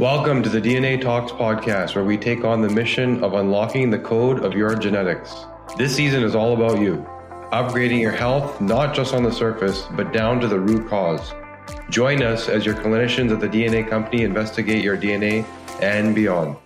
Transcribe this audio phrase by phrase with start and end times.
[0.00, 3.98] Welcome to the DNA Talks podcast, where we take on the mission of unlocking the
[3.98, 5.44] code of your genetics.
[5.76, 7.06] This season is all about you,
[7.52, 11.34] upgrading your health not just on the surface, but down to the root cause.
[11.90, 15.44] Join us as your clinicians at the DNA company investigate your DNA
[15.82, 16.56] and beyond.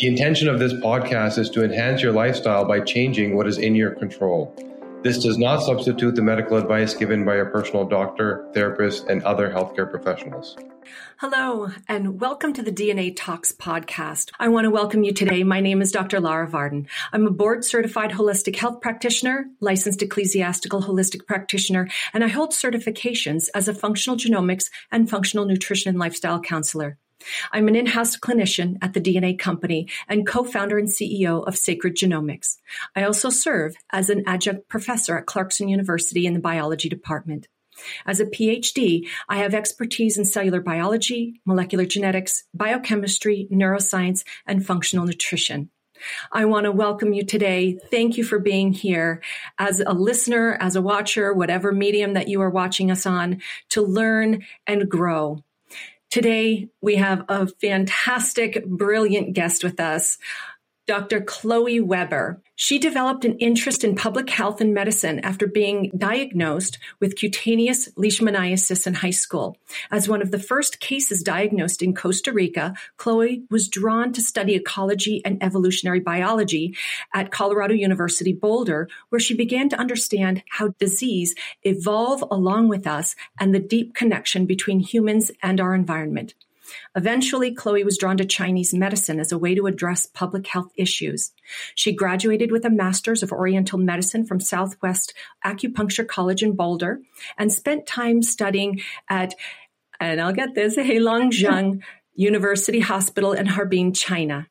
[0.00, 3.76] The intention of this podcast is to enhance your lifestyle by changing what is in
[3.76, 4.52] your control.
[5.04, 9.48] This does not substitute the medical advice given by your personal doctor, therapist, and other
[9.48, 10.56] healthcare professionals.
[11.18, 14.30] Hello, and welcome to the DNA Talks podcast.
[14.38, 15.44] I want to welcome you today.
[15.44, 16.20] My name is Dr.
[16.20, 16.88] Lara Varden.
[17.12, 23.48] I'm a board certified holistic health practitioner, licensed ecclesiastical holistic practitioner, and I hold certifications
[23.54, 26.98] as a functional genomics and functional nutrition and lifestyle counselor.
[27.50, 32.58] I'm an in-house clinician at the DNA company and co-founder and CEO of Sacred Genomics.
[32.94, 37.48] I also serve as an adjunct professor at Clarkson University in the biology department.
[38.06, 45.06] As a PhD, I have expertise in cellular biology, molecular genetics, biochemistry, neuroscience, and functional
[45.06, 45.70] nutrition.
[46.30, 47.78] I want to welcome you today.
[47.90, 49.22] Thank you for being here
[49.58, 53.82] as a listener, as a watcher, whatever medium that you are watching us on, to
[53.82, 55.42] learn and grow.
[56.10, 60.18] Today, we have a fantastic, brilliant guest with us,
[60.86, 61.20] Dr.
[61.20, 62.40] Chloe Weber.
[62.58, 68.86] She developed an interest in public health and medicine after being diagnosed with cutaneous leishmaniasis
[68.86, 69.58] in high school.
[69.90, 74.54] As one of the first cases diagnosed in Costa Rica, Chloe was drawn to study
[74.54, 76.74] ecology and evolutionary biology
[77.12, 83.14] at Colorado University Boulder, where she began to understand how disease evolve along with us
[83.38, 86.32] and the deep connection between humans and our environment.
[86.94, 91.32] Eventually, Chloe was drawn to Chinese medicine as a way to address public health issues.
[91.74, 95.14] She graduated with a master's of Oriental medicine from Southwest
[95.44, 97.00] Acupuncture College in Boulder
[97.38, 99.34] and spent time studying at,
[100.00, 101.82] and I'll get this, Heilongjiang
[102.14, 104.46] University Hospital in Harbin, China.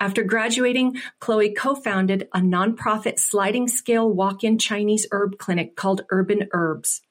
[0.00, 7.02] After graduating, Chloe co-founded a nonprofit sliding scale walk-in Chinese herb clinic called Urban Herbs.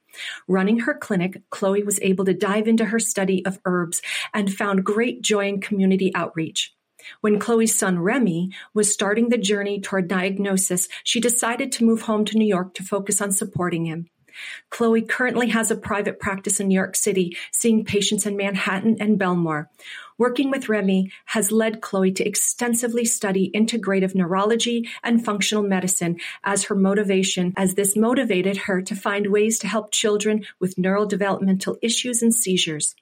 [0.48, 4.02] Running her clinic, Chloe was able to dive into her study of herbs
[4.34, 6.74] and found great joy in community outreach.
[7.22, 12.26] When Chloe's son Remy was starting the journey toward diagnosis, she decided to move home
[12.26, 14.10] to New York to focus on supporting him.
[14.70, 19.20] Chloe currently has a private practice in New York City, seeing patients in Manhattan and
[19.20, 19.68] Bellmore.
[20.20, 26.66] Working with Remy has led Chloe to extensively study integrative neurology and functional medicine as
[26.66, 32.22] her motivation, as this motivated her to find ways to help children with neurodevelopmental issues
[32.22, 32.96] and seizures.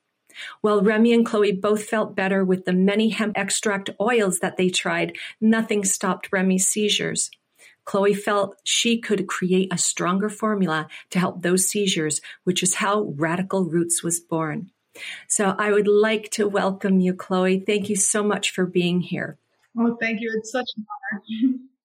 [0.62, 4.70] While Remy and Chloe both felt better with the many hemp extract oils that they
[4.70, 7.32] tried, nothing stopped Remy's seizures.
[7.84, 13.14] Chloe felt she could create a stronger formula to help those seizures, which is how
[13.18, 14.70] Radical Roots was born.
[15.28, 17.60] So I would like to welcome you, Chloe.
[17.60, 19.38] Thank you so much for being here.
[19.78, 20.34] Oh, thank you.
[20.38, 21.58] It's such an honor.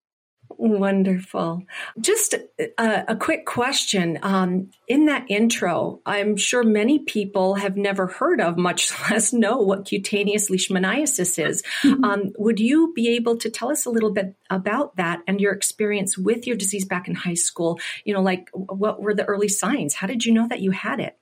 [0.58, 1.64] Wonderful.
[2.00, 4.18] Just a, a quick question.
[4.22, 9.58] Um, in that intro, I'm sure many people have never heard of, much less know
[9.58, 11.62] what cutaneous leishmaniasis is.
[11.82, 12.04] Mm-hmm.
[12.12, 15.52] Um, would you be able to tell us a little bit about that and your
[15.52, 17.78] experience with your disease back in high school?
[18.04, 19.94] You know, like what were the early signs?
[19.94, 21.16] How did you know that you had it?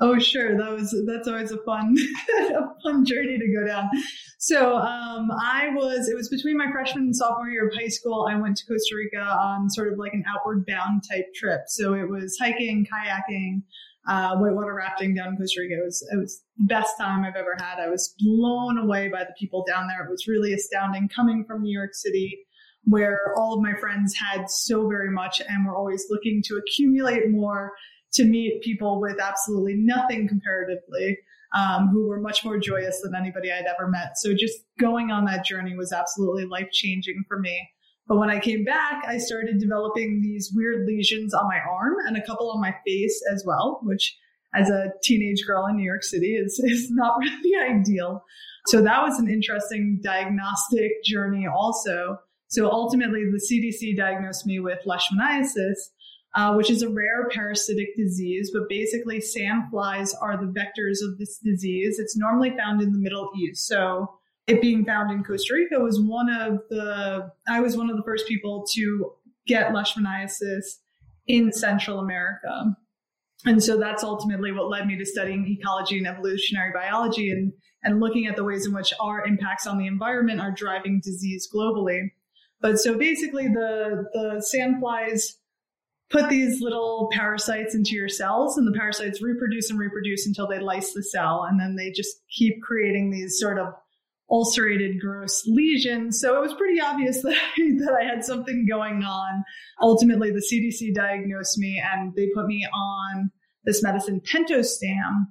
[0.00, 0.56] Oh, sure.
[0.56, 1.96] That was that's always a fun
[2.38, 3.88] a fun journey to go down.
[4.38, 8.26] So um, I was it was between my freshman and sophomore year of high school.
[8.28, 11.62] I went to Costa Rica on sort of like an outward bound type trip.
[11.68, 13.62] So it was hiking, kayaking,
[14.08, 15.74] uh, whitewater rafting down in Costa Rica.
[15.80, 17.78] It was it was the best time I've ever had.
[17.78, 20.04] I was blown away by the people down there.
[20.04, 22.38] It was really astounding coming from New York City
[22.86, 27.30] where all of my friends had so very much and were always looking to accumulate
[27.30, 27.72] more
[28.14, 31.18] to meet people with absolutely nothing comparatively,
[31.54, 34.18] um, who were much more joyous than anybody I'd ever met.
[34.18, 37.68] So just going on that journey was absolutely life changing for me.
[38.06, 42.16] But when I came back, I started developing these weird lesions on my arm and
[42.16, 44.16] a couple on my face as well, which
[44.54, 48.24] as a teenage girl in New York City is, is not really ideal.
[48.66, 52.18] So that was an interesting diagnostic journey also.
[52.48, 55.76] So ultimately the CDC diagnosed me with leishmaniasis,
[56.34, 61.38] uh, which is a rare parasitic disease, but basically sandflies are the vectors of this
[61.38, 61.98] disease.
[61.98, 63.66] It's normally found in the Middle East.
[63.66, 64.10] So
[64.46, 68.02] it being found in Costa Rica was one of the, I was one of the
[68.02, 69.12] first people to
[69.46, 70.64] get leishmaniasis
[71.26, 72.76] in Central America.
[73.46, 77.52] And so that's ultimately what led me to studying ecology and evolutionary biology and,
[77.84, 81.48] and looking at the ways in which our impacts on the environment are driving disease
[81.54, 82.10] globally.
[82.60, 85.34] But so basically the, the sandflies
[86.10, 90.58] put these little parasites into your cells and the parasites reproduce and reproduce until they
[90.58, 93.68] lyse the cell and then they just keep creating these sort of
[94.30, 96.20] ulcerated gross lesions.
[96.20, 99.44] So it was pretty obvious that I, that I had something going on.
[99.80, 103.30] Ultimately the cdc diagnosed me and they put me on
[103.64, 105.28] this medicine pentostam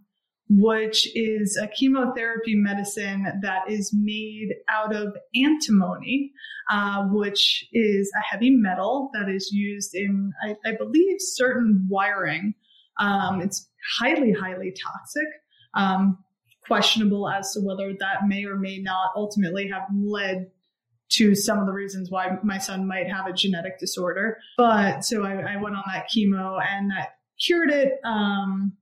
[0.56, 6.32] which is a chemotherapy medicine that is made out of antimony,
[6.72, 12.54] uh, which is a heavy metal that is used in, I, I believe, certain wiring.
[13.00, 13.68] Um, it's
[14.00, 15.28] highly, highly toxic.
[15.74, 16.20] Um,
[16.66, 20.50] questionable as to whether that may or may not ultimately have led
[21.10, 24.38] to some of the reasons why my son might have a genetic disorder.
[24.58, 28.00] But so I, I went on that chemo and that cured it.
[28.04, 28.74] Um,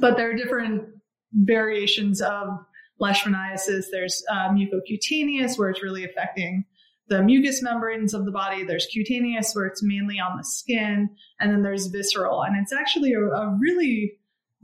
[0.00, 0.88] but there are different
[1.32, 2.48] variations of
[3.00, 3.86] leishmaniasis.
[3.90, 6.64] There's uh, mucocutaneous, where it's really affecting
[7.08, 8.64] the mucous membranes of the body.
[8.64, 11.10] There's cutaneous, where it's mainly on the skin.
[11.40, 12.42] And then there's visceral.
[12.42, 14.18] And it's actually a, a really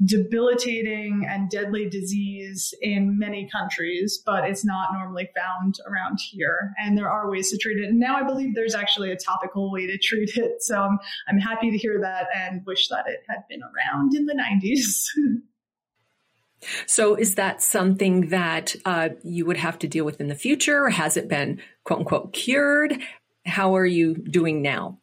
[0.05, 6.73] debilitating and deadly disease in many countries, but it's not normally found around here.
[6.79, 7.89] And there are ways to treat it.
[7.89, 10.63] And now I believe there's actually a topical way to treat it.
[10.63, 10.99] So I'm,
[11.29, 15.07] I'm happy to hear that and wish that it had been around in the 90s.
[16.87, 20.85] So, is that something that uh, you would have to deal with in the future?
[20.85, 22.99] Or has it been quote unquote cured?
[23.47, 24.99] How are you doing now?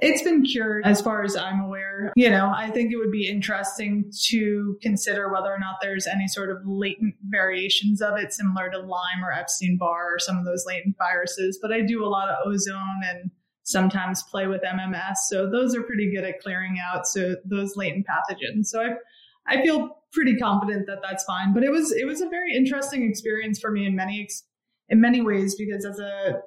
[0.00, 2.12] It's been cured as far as I'm aware.
[2.14, 6.28] You know, I think it would be interesting to consider whether or not there's any
[6.28, 10.44] sort of latent variations of it, similar to Lyme or Epstein Barr or some of
[10.44, 11.58] those latent viruses.
[11.60, 13.30] But I do a lot of ozone and
[13.64, 15.16] sometimes play with MMS.
[15.28, 18.66] So those are pretty good at clearing out so those latent pathogens.
[18.66, 18.94] So I
[19.46, 21.52] I feel pretty confident that that's fine.
[21.52, 24.28] But it was it was a very interesting experience for me in many
[24.88, 26.40] in many ways because as a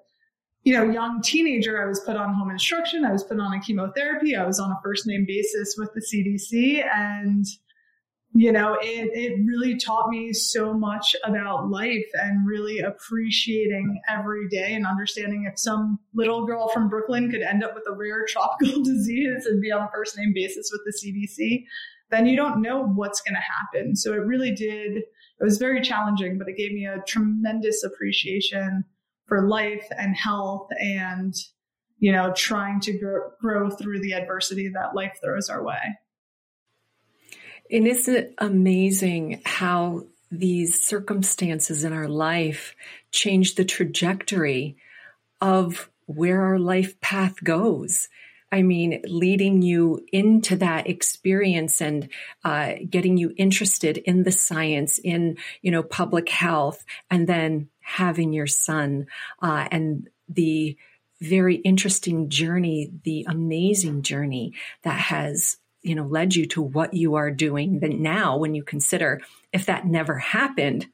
[0.63, 3.59] you know young teenager, I was put on home instruction, I was put on a
[3.59, 7.45] chemotherapy, I was on a first name basis with the CDC, and
[8.33, 14.47] you know it it really taught me so much about life and really appreciating every
[14.49, 18.25] day and understanding if some little girl from Brooklyn could end up with a rare
[18.27, 21.65] tropical disease and be on a first name basis with the CDC
[22.09, 23.95] then you don't know what's going to happen.
[23.95, 28.85] So it really did, it was very challenging, but it gave me a tremendous appreciation
[29.25, 31.33] for life and health and,
[31.97, 35.97] you know, trying to grow, grow through the adversity that life throws our way.
[37.71, 42.75] And isn't it amazing how these circumstances in our life
[43.11, 44.77] change the trajectory
[45.41, 48.09] of where our life path goes?
[48.51, 52.09] I mean, leading you into that experience and
[52.43, 58.33] uh, getting you interested in the science, in you know public health, and then having
[58.33, 59.07] your son
[59.41, 60.77] uh, and the
[61.21, 64.53] very interesting journey, the amazing journey
[64.83, 67.79] that has you know led you to what you are doing.
[67.79, 69.21] That now, when you consider
[69.51, 70.87] if that never happened,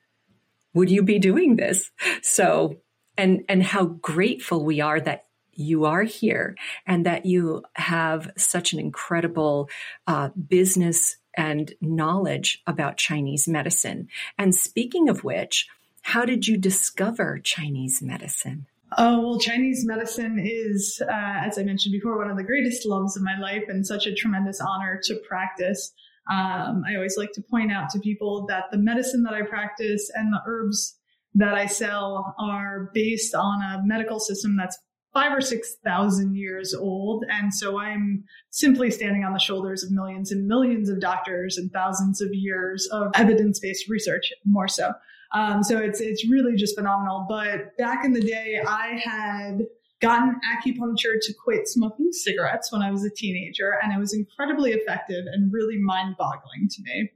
[0.73, 1.91] would you be doing this?
[2.21, 2.77] So,
[3.17, 6.55] and and how grateful we are that you are here
[6.85, 9.69] and that you have such an incredible
[10.07, 14.07] uh, business and knowledge about Chinese medicine.
[14.37, 15.67] And speaking of which,
[16.01, 18.67] how did you discover Chinese medicine?
[18.97, 23.15] Oh, well, Chinese medicine is, uh, as I mentioned before, one of the greatest loves
[23.15, 25.93] of my life and such a tremendous honor to practice.
[26.29, 30.11] Um, I always like to point out to people that the medicine that I practice
[30.13, 30.97] and the herbs
[31.35, 34.77] that I sell are based on a medical system that's
[35.13, 37.25] five or six thousand years old.
[37.29, 41.71] And so I'm simply standing on the shoulders of millions and millions of doctors and
[41.71, 44.93] thousands of years of evidence based research, more so.
[45.33, 47.25] Um, so it's, it's really just phenomenal.
[47.27, 49.59] But back in the day, I had
[50.01, 54.71] gotten acupuncture to quit smoking cigarettes when I was a teenager, and it was incredibly
[54.71, 57.11] effective and really mind boggling to me.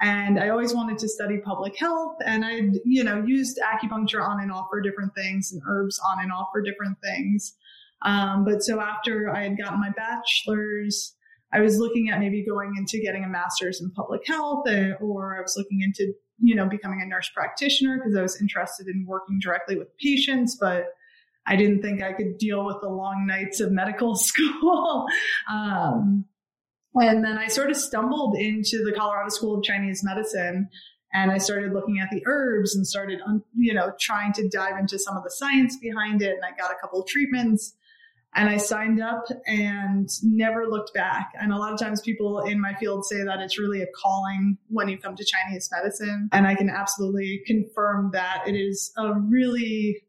[0.00, 4.40] And I always wanted to study public health and I'd, you know, used acupuncture on
[4.40, 7.54] and off for different things and herbs on and off for different things.
[8.02, 11.14] Um, but so after I had gotten my bachelor's,
[11.52, 15.36] I was looking at maybe going into getting a master's in public health uh, or
[15.36, 19.04] I was looking into, you know, becoming a nurse practitioner because I was interested in
[19.06, 20.86] working directly with patients, but
[21.46, 25.06] I didn't think I could deal with the long nights of medical school.
[25.50, 26.24] um,
[26.94, 30.68] and then I sort of stumbled into the Colorado School of Chinese Medicine
[31.12, 33.20] and I started looking at the herbs and started,
[33.56, 36.34] you know, trying to dive into some of the science behind it.
[36.34, 37.74] And I got a couple of treatments
[38.34, 41.32] and I signed up and never looked back.
[41.40, 44.56] And a lot of times people in my field say that it's really a calling
[44.68, 46.28] when you come to Chinese medicine.
[46.32, 50.02] And I can absolutely confirm that it is a really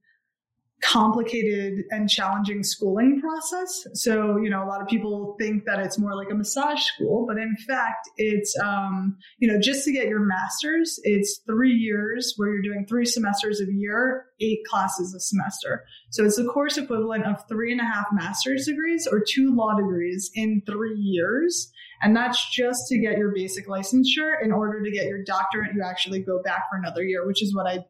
[0.82, 3.88] complicated and challenging schooling process.
[3.94, 7.26] So, you know, a lot of people think that it's more like a massage school,
[7.28, 12.34] but in fact, it's, um, you know, just to get your master's, it's three years
[12.38, 15.86] where you're doing three semesters a year, eight classes a semester.
[16.10, 19.76] So it's the course equivalent of three and a half master's degrees or two law
[19.76, 21.72] degrees in three years.
[22.02, 24.44] And that's just to get your basic licensure.
[24.44, 27.54] In order to get your doctorate, you actually go back for another year, which is
[27.56, 27.86] what I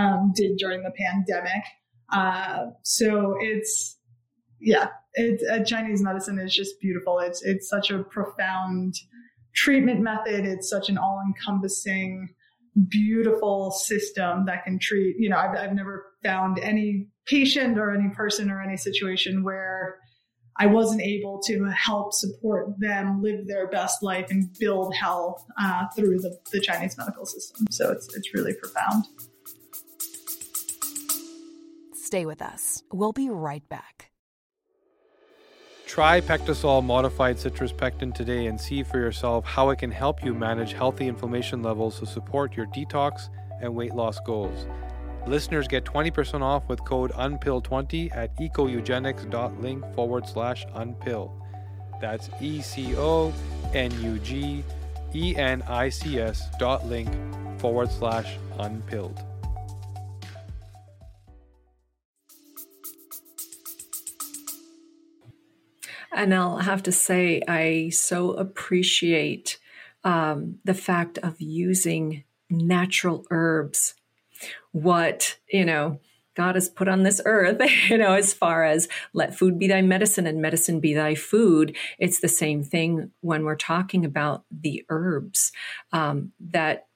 [0.00, 1.64] um, did during the pandemic.
[2.12, 3.98] Uh, so it's,
[4.60, 7.18] yeah, it's uh, Chinese medicine is just beautiful.
[7.18, 8.94] It's, it's such a profound
[9.54, 10.44] treatment method.
[10.44, 12.28] It's such an all encompassing,
[12.88, 18.10] beautiful system that can treat, you know, I've, I've never found any patient or any
[18.14, 19.98] person or any situation where
[20.58, 25.86] I wasn't able to help support them live their best life and build health uh,
[25.94, 27.66] through the, the Chinese medical system.
[27.70, 29.04] So it's, it's really profound.
[32.06, 32.84] Stay with us.
[32.92, 34.12] We'll be right back.
[35.88, 40.32] Try PectaSol modified citrus pectin today and see for yourself how it can help you
[40.32, 43.28] manage healthy inflammation levels to support your detox
[43.60, 44.68] and weight loss goals.
[45.26, 51.32] Listeners get 20% off with code UNPILL20 at econugenics.link forward slash unpill.
[52.00, 53.34] That's E C O
[53.74, 54.62] N U G
[55.12, 57.08] E N I C S dot link
[57.58, 59.24] forward slash unpilled.
[66.16, 69.58] And I'll have to say, I so appreciate
[70.02, 73.94] um, the fact of using natural herbs.
[74.72, 76.00] What, you know,
[76.34, 79.82] God has put on this earth, you know, as far as let food be thy
[79.82, 81.76] medicine and medicine be thy food.
[81.98, 85.52] It's the same thing when we're talking about the herbs
[85.92, 86.86] um, that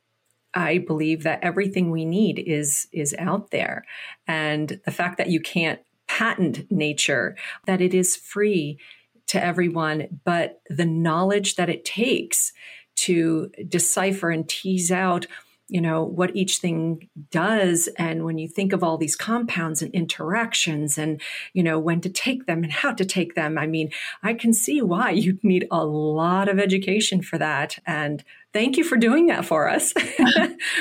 [0.54, 3.84] I believe that everything we need is is out there,
[4.26, 7.36] and the fact that you can't patent nature,
[7.66, 8.80] that it is free
[9.30, 12.52] to everyone, but the knowledge that it takes
[12.96, 15.26] to decipher and tease out
[15.70, 17.88] you know what each thing does.
[17.96, 21.20] And when you think of all these compounds and interactions and
[21.52, 23.90] you know when to take them and how to take them i mean
[24.22, 27.78] i can see why you'd need a lot of education for that.
[27.86, 28.22] And
[28.52, 29.94] thank you for doing that for us.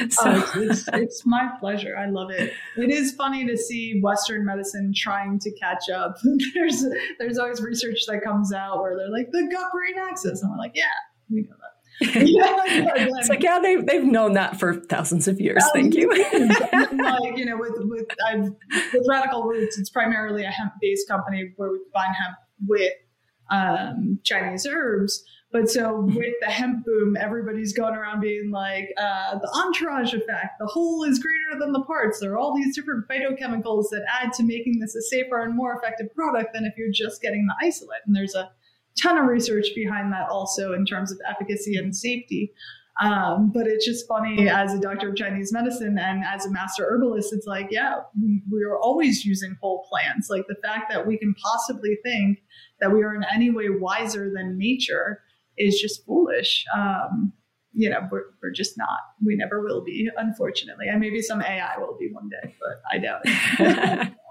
[0.10, 1.96] So oh, it's, it's, my pleasure.
[1.98, 2.52] I love it.
[2.78, 6.18] It is funny to see western medicine trying to catch up.
[6.54, 6.86] There's
[7.18, 10.42] there's always research that comes out where they're like the gut brain axis.
[10.42, 10.84] And we're like yeah
[11.30, 15.64] we know that it's like yeah they've, they've known that for thousands of years.
[15.74, 16.10] Thank you.
[16.12, 18.50] like you know with with I've,
[18.94, 22.38] with radical roots it's primarily a hemp based company where we combine hemp
[22.68, 22.94] with
[23.52, 25.24] um, chinese herbs.
[25.52, 30.60] But so with the hemp boom everybody's going around being like uh, the entourage effect
[30.60, 32.20] the whole is greater than the parts.
[32.20, 35.76] There are all these different phytochemicals that add to making this a safer and more
[35.76, 38.02] effective product than if you're just getting the isolate.
[38.06, 38.52] And there's a
[39.02, 42.54] ton of research behind that also in terms of efficacy and safety.
[43.02, 46.86] Um, but it's just funny as a doctor of Chinese medicine and as a master
[46.86, 50.30] herbalist, it's like, yeah, we, are always using whole plants.
[50.30, 52.40] Like the fact that we can possibly think
[52.82, 55.22] that we are in any way wiser than nature
[55.58, 56.66] is just foolish.
[56.76, 57.32] Um,
[57.74, 59.00] you know, we're, we're just not.
[59.24, 60.88] We never will be, unfortunately.
[60.90, 64.14] And maybe some AI will be one day, but I doubt it.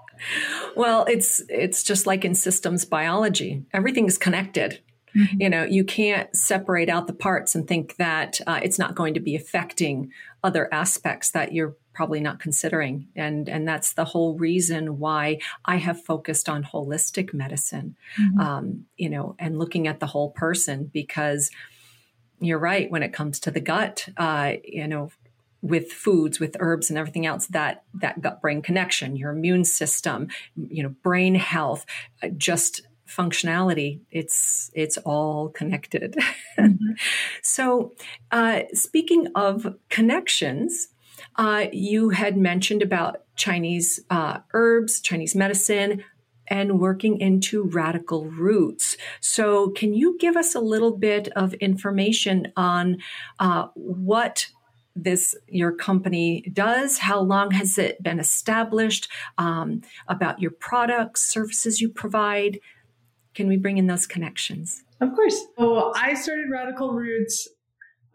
[0.75, 3.63] well, it's it's just like in systems biology.
[3.73, 4.81] Everything is connected.
[5.15, 5.41] Mm-hmm.
[5.41, 9.15] You know, you can't separate out the parts and think that uh, it's not going
[9.15, 10.11] to be affecting
[10.43, 13.07] other aspects that you're probably not considering.
[13.15, 17.95] And and that's the whole reason why I have focused on holistic medicine.
[18.19, 18.39] Mm-hmm.
[18.39, 21.49] Um, you know, and looking at the whole person because
[22.39, 24.07] you're right when it comes to the gut.
[24.15, 25.11] Uh, you know,
[25.61, 30.27] with foods with herbs and everything else that that gut brain connection your immune system
[30.55, 31.85] you know brain health
[32.23, 36.15] uh, just functionality it's it's all connected
[36.57, 36.91] mm-hmm.
[37.41, 37.93] so
[38.31, 40.89] uh, speaking of connections
[41.35, 46.03] uh, you had mentioned about chinese uh, herbs chinese medicine
[46.49, 48.97] and working into radical roots.
[49.19, 52.97] So, can you give us a little bit of information on
[53.39, 54.47] uh, what
[55.03, 56.97] this your company does?
[56.97, 62.59] How long has it been established um, about your products services you provide?
[63.35, 64.83] Can we bring in those connections?
[65.01, 65.45] Of course.
[65.57, 67.47] So i started radical roots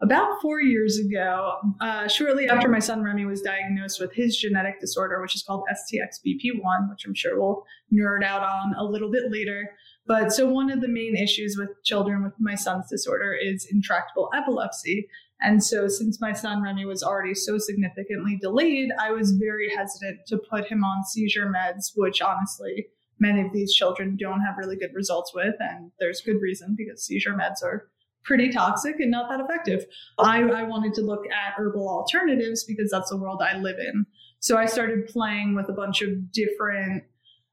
[0.01, 4.79] about four years ago uh, shortly after my son remy was diagnosed with his genetic
[4.81, 9.31] disorder which is called stxbp1 which i'm sure we'll nerd out on a little bit
[9.31, 9.71] later.
[10.07, 14.29] But so one of the main issues with children with my son's disorder is intractable
[14.35, 15.07] epilepsy
[15.41, 20.19] And so, since my son Remy was already so significantly delayed, I was very hesitant
[20.27, 22.87] to put him on seizure meds, which honestly,
[23.19, 25.55] many of these children don't have really good results with.
[25.59, 27.89] And there's good reason because seizure meds are
[28.23, 29.85] pretty toxic and not that effective.
[30.17, 34.05] I, I wanted to look at herbal alternatives because that's the world I live in.
[34.39, 37.03] So I started playing with a bunch of different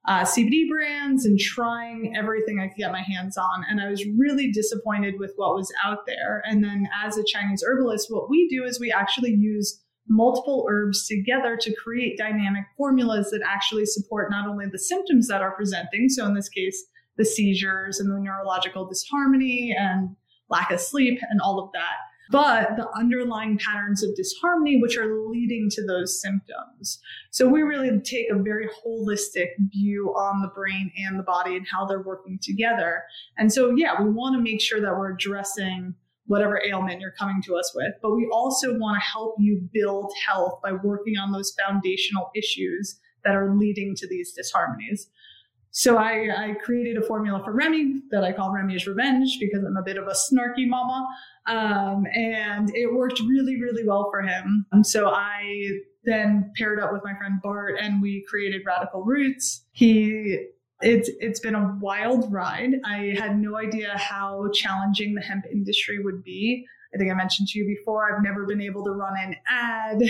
[0.07, 3.65] uh, CBD brands and trying everything I could get my hands on.
[3.71, 6.43] And I was really disappointed with what was out there.
[6.45, 11.07] And then as a Chinese herbalist, what we do is we actually use multiple herbs
[11.07, 16.09] together to create dynamic formulas that actually support not only the symptoms that are presenting,
[16.09, 16.85] so in this case,
[17.17, 20.17] the seizures and the neurological disharmony and
[20.49, 21.95] lack of sleep and all of that,
[22.33, 26.99] but the underlying patterns of disharmony, which are leading to those symptoms.
[27.31, 31.67] So we really take a very holistic view on the brain and the body and
[31.71, 33.03] how they're working together.
[33.37, 35.95] And so, yeah, we want to make sure that we're addressing
[36.27, 40.11] whatever ailment you're coming to us with, but we also want to help you build
[40.27, 45.09] health by working on those foundational issues that are leading to these disharmonies.
[45.75, 49.79] So I, I, created a formula for Remy that I call Remy's Revenge because I'm
[49.79, 51.09] a bit of a snarky mama.
[51.47, 54.67] Um, and it worked really, really well for him.
[54.73, 55.71] And so I
[56.05, 59.64] then paired up with my friend Bart and we created Radical Roots.
[59.73, 60.47] He
[60.83, 62.75] it's it's been a wild ride.
[62.85, 66.67] I had no idea how challenging the hemp industry would be.
[66.95, 70.02] I think I mentioned to you before, I've never been able to run an ad.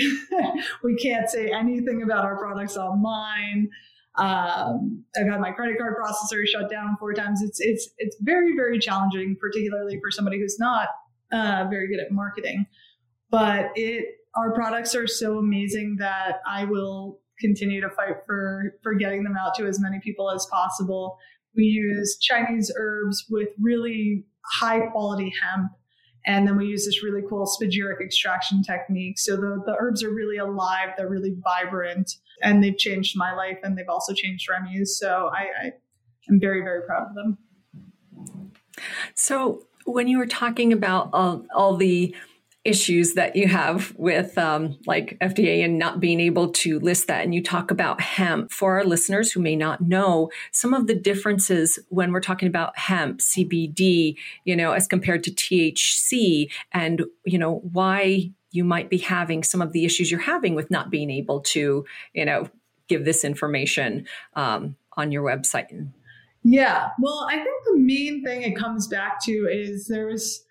[0.82, 3.70] we can't say anything about our products online.
[4.16, 7.42] Um, I've had my credit card processor shut down four times.
[7.42, 10.88] It's it's it's very very challenging, particularly for somebody who's not
[11.32, 12.66] uh, very good at marketing.
[13.30, 18.94] But it our products are so amazing that I will continue to fight for for
[18.94, 21.18] getting them out to as many people as possible.
[21.54, 25.72] We use Chinese herbs with really high quality hemp
[26.24, 29.18] and then we use this really cool spagyric extraction technique.
[29.18, 33.58] So the, the herbs are really alive, they're really vibrant, and they've changed my life
[33.62, 34.96] and they've also changed Remy's.
[34.98, 35.72] So I, I
[36.30, 37.38] am very, very proud of them.
[39.14, 42.14] So when you were talking about all, all the
[42.64, 47.24] issues that you have with um, like FDA and not being able to list that.
[47.24, 48.52] And you talk about hemp.
[48.52, 52.78] For our listeners who may not know, some of the differences when we're talking about
[52.78, 58.98] hemp, CBD, you know, as compared to THC, and, you know, why you might be
[58.98, 62.48] having some of the issues you're having with not being able to, you know,
[62.88, 65.88] give this information um, on your website.
[66.44, 66.90] Yeah.
[67.00, 70.44] Well, I think the main thing it comes back to is there's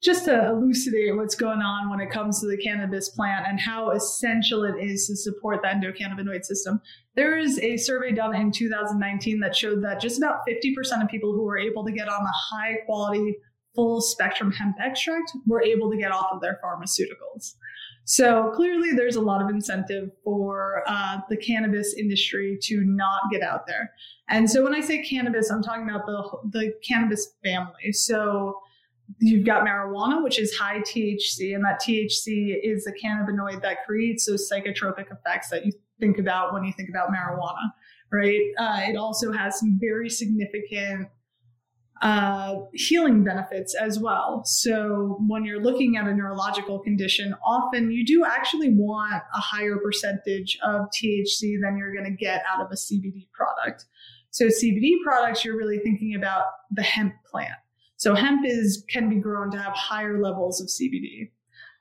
[0.00, 3.90] just to elucidate what's going on when it comes to the cannabis plant and how
[3.90, 6.80] essential it is to support the endocannabinoid system.
[7.16, 11.32] There is a survey done in 2019 that showed that just about 50% of people
[11.32, 13.38] who were able to get on a high quality
[13.78, 17.54] full spectrum hemp extract were able to get off of their pharmaceuticals.
[18.06, 23.40] So clearly, there's a lot of incentive for uh, the cannabis industry to not get
[23.40, 23.92] out there.
[24.28, 27.92] And so when I say cannabis, I'm talking about the the cannabis family.
[27.92, 28.58] So
[29.20, 34.26] you've got marijuana, which is high THC, and that THC is a cannabinoid that creates
[34.26, 37.70] those psychotropic effects that you think about when you think about marijuana,
[38.10, 38.40] right?
[38.58, 41.08] Uh, it also has some very significant
[42.02, 44.42] uh, healing benefits as well.
[44.44, 49.76] So when you're looking at a neurological condition, often you do actually want a higher
[49.78, 53.86] percentage of THC than you're going to get out of a CBD product.
[54.30, 57.54] So CBD products, you're really thinking about the hemp plant
[57.98, 61.30] so hemp is can be grown to have higher levels of CBD.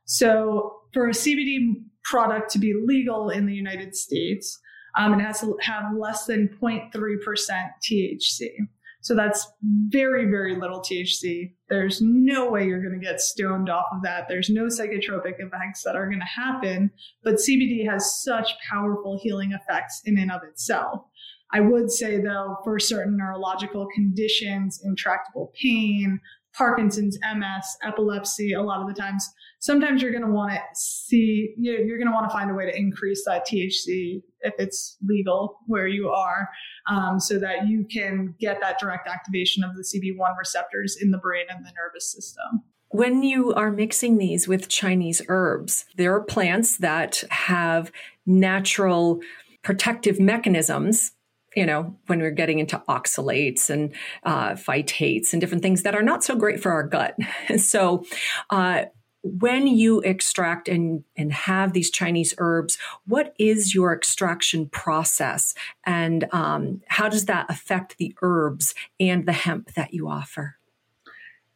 [0.05, 4.59] So for a CBD product to be legal in the United States,
[4.97, 6.89] um, it has to have less than 0.3%
[7.83, 8.47] THC.
[9.07, 9.47] So that's
[9.87, 11.53] very, very little THC.
[11.69, 14.27] There's no way you're going to get stoned off of that.
[14.27, 16.91] There's no psychotropic effects that are going to happen.
[17.23, 21.03] But CBD has such powerful healing effects in and of itself.
[21.53, 26.19] I would say, though, for certain neurological conditions, intractable pain,
[26.57, 31.53] Parkinson's, MS, epilepsy, a lot of the times, sometimes you're going to want to see,
[31.57, 35.59] you're going to want to find a way to increase that THC if it's legal
[35.67, 36.49] where you are,
[36.89, 41.17] um, so that you can get that direct activation of the CB1 receptors in the
[41.19, 42.63] brain and the nervous system.
[42.89, 47.91] When you are mixing these with Chinese herbs, there are plants that have
[48.25, 49.19] natural
[49.61, 51.11] protective mechanisms
[51.57, 53.91] you know, when we're getting into oxalates and
[54.21, 57.17] uh, phytates and different things that are not so great for our gut.
[57.57, 58.05] so,
[58.51, 58.83] uh,
[59.23, 66.31] when you extract and, and have these Chinese herbs, what is your extraction process and
[66.31, 70.57] um, how does that affect the herbs and the hemp that you offer?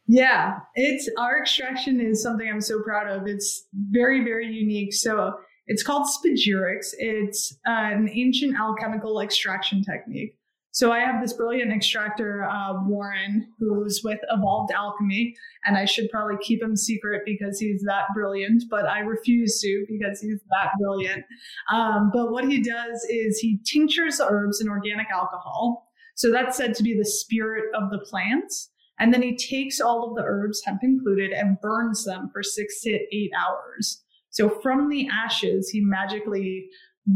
[0.08, 3.28] Yeah, it's our extraction is something I'm so proud of.
[3.28, 4.92] It's very, very unique.
[4.92, 5.36] So
[5.66, 6.94] it's called spagyrics.
[6.98, 10.36] It's uh, an ancient alchemical extraction technique.
[10.74, 16.10] So I have this brilliant extractor, uh, Warren, who's with Evolved Alchemy, and I should
[16.10, 20.70] probably keep him secret because he's that brilliant, but I refuse to because he's that
[20.80, 21.24] brilliant.
[21.70, 25.90] Um, but what he does is he tinctures herbs in organic alcohol.
[26.14, 28.70] So that's said to be the spirit of the plants.
[28.98, 32.80] And then he takes all of the herbs, hemp included, and burns them for six
[32.82, 34.02] to eight hours.
[34.32, 36.68] So from the ashes, he magically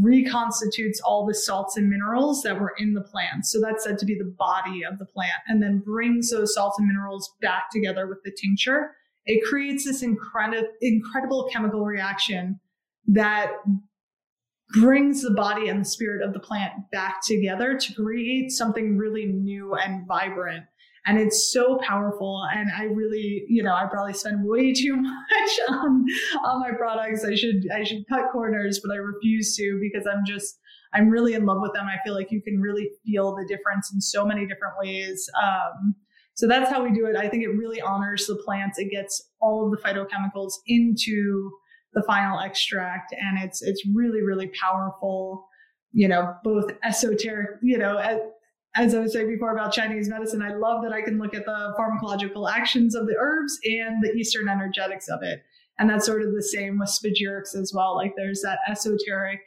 [0.03, 3.45] reconstitutes all the salts and minerals that were in the plant.
[3.45, 6.77] So that's said to be the body of the plant and then brings those salts
[6.77, 8.91] and minerals back together with the tincture.
[9.25, 12.59] It creates this incredible, incredible chemical reaction
[13.07, 13.51] that
[14.73, 19.25] brings the body and the spirit of the plant back together to create something really
[19.25, 20.65] new and vibrant
[21.07, 22.45] and it's so powerful.
[22.53, 26.05] And I really, you know, I probably spend way too much on
[26.43, 27.23] on my products.
[27.25, 30.59] I should I should cut corners, but I refuse to because I'm just
[30.93, 31.85] I'm really in love with them.
[31.85, 35.29] I feel like you can really feel the difference in so many different ways.
[35.41, 35.95] Um,
[36.35, 37.15] so that's how we do it.
[37.15, 38.77] I think it really honors the plants.
[38.77, 41.51] It gets all of the phytochemicals into
[41.93, 45.47] the final extract, and it's it's really really powerful.
[45.93, 47.97] You know, both esoteric, you know,
[48.77, 51.45] as I was saying before about Chinese medicine, I love that I can look at
[51.45, 55.43] the pharmacological actions of the herbs and the Eastern energetics of it.
[55.79, 57.95] And that's sort of the same with spagyrics as well.
[57.95, 59.39] Like there's that esoteric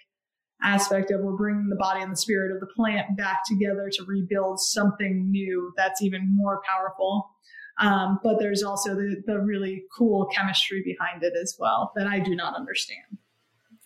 [0.62, 4.05] aspect of we're bringing the body and the spirit of the plant back together to
[4.05, 7.31] rebuild something new that's even more powerful.
[7.81, 12.19] Um, but there's also the, the really cool chemistry behind it as well that I
[12.19, 13.19] do not understand.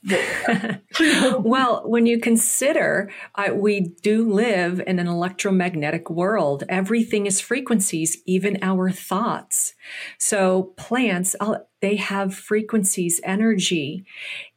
[1.38, 3.10] well, when you consider
[3.52, 9.74] we do live in an electromagnetic world, everything is frequencies, even our thoughts.
[10.18, 14.04] So plants, uh, they have frequencies, energy,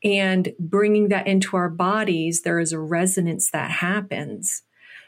[0.03, 4.63] and bringing that into our bodies, there is a resonance that happens.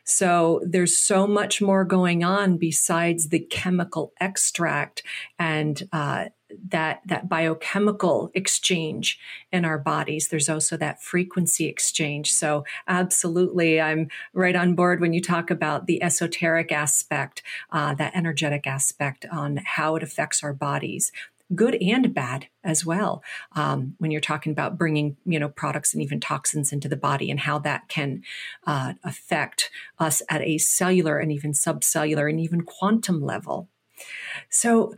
[0.06, 5.04] So there's so much more going on besides the chemical extract
[5.38, 6.26] and uh,
[6.70, 9.20] that that biochemical exchange
[9.52, 10.28] in our bodies.
[10.28, 12.32] There's also that frequency exchange.
[12.32, 18.16] So absolutely i'm right on board when you talk about the esoteric aspect uh, that
[18.16, 21.12] energetic aspect on how it affects our bodies
[21.56, 23.24] good and bad as well.
[23.56, 27.32] Um, when you're talking about bringing you know products and even toxins into the body
[27.32, 28.24] and how that can
[28.68, 33.68] uh, affect us at a cellular and even subcellular and even quantum level.
[34.50, 34.96] So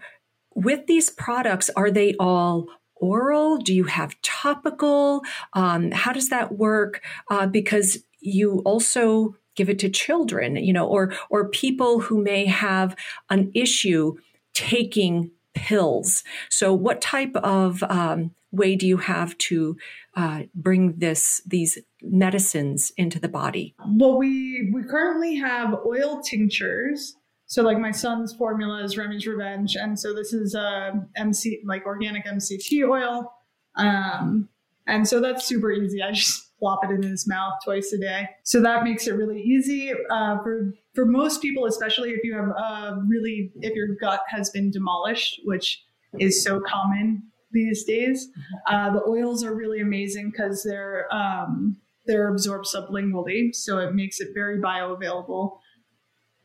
[0.55, 3.57] with these products, are they all oral?
[3.57, 5.21] Do you have topical?
[5.53, 7.01] Um, how does that work?
[7.29, 12.45] Uh, because you also give it to children, you know, or or people who may
[12.45, 12.95] have
[13.29, 14.15] an issue
[14.53, 16.23] taking pills.
[16.49, 19.77] So, what type of um, way do you have to
[20.15, 23.75] uh, bring this these medicines into the body?
[23.85, 27.15] Well, we we currently have oil tinctures
[27.51, 31.85] so like my son's formula is Remy's Revenge, and so this is uh, MC like
[31.85, 33.29] organic MCT oil,
[33.75, 34.47] um,
[34.87, 36.01] and so that's super easy.
[36.01, 38.29] I just plop it in his mouth twice a day.
[38.43, 42.53] So that makes it really easy uh, for for most people, especially if you have
[42.57, 45.83] uh, really if your gut has been demolished, which
[46.19, 48.29] is so common these days.
[48.67, 54.21] Uh, the oils are really amazing because they're um, they're absorbed sublingually, so it makes
[54.21, 55.57] it very bioavailable.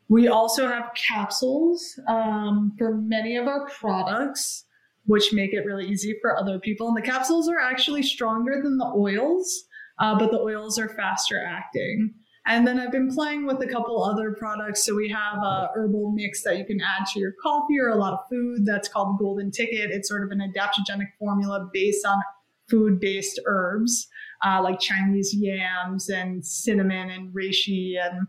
[0.09, 4.65] We also have capsules um, for many of our products,
[5.05, 6.87] which make it really easy for other people.
[6.87, 9.65] And the capsules are actually stronger than the oils,
[9.99, 12.13] uh, but the oils are faster acting.
[12.45, 14.85] And then I've been playing with a couple other products.
[14.85, 17.97] So we have a herbal mix that you can add to your coffee or a
[17.97, 18.65] lot of food.
[18.65, 19.91] That's called Golden Ticket.
[19.91, 22.21] It's sort of an adaptogenic formula based on
[22.69, 24.07] food-based herbs
[24.45, 28.27] uh, like Chinese yams and cinnamon and reishi and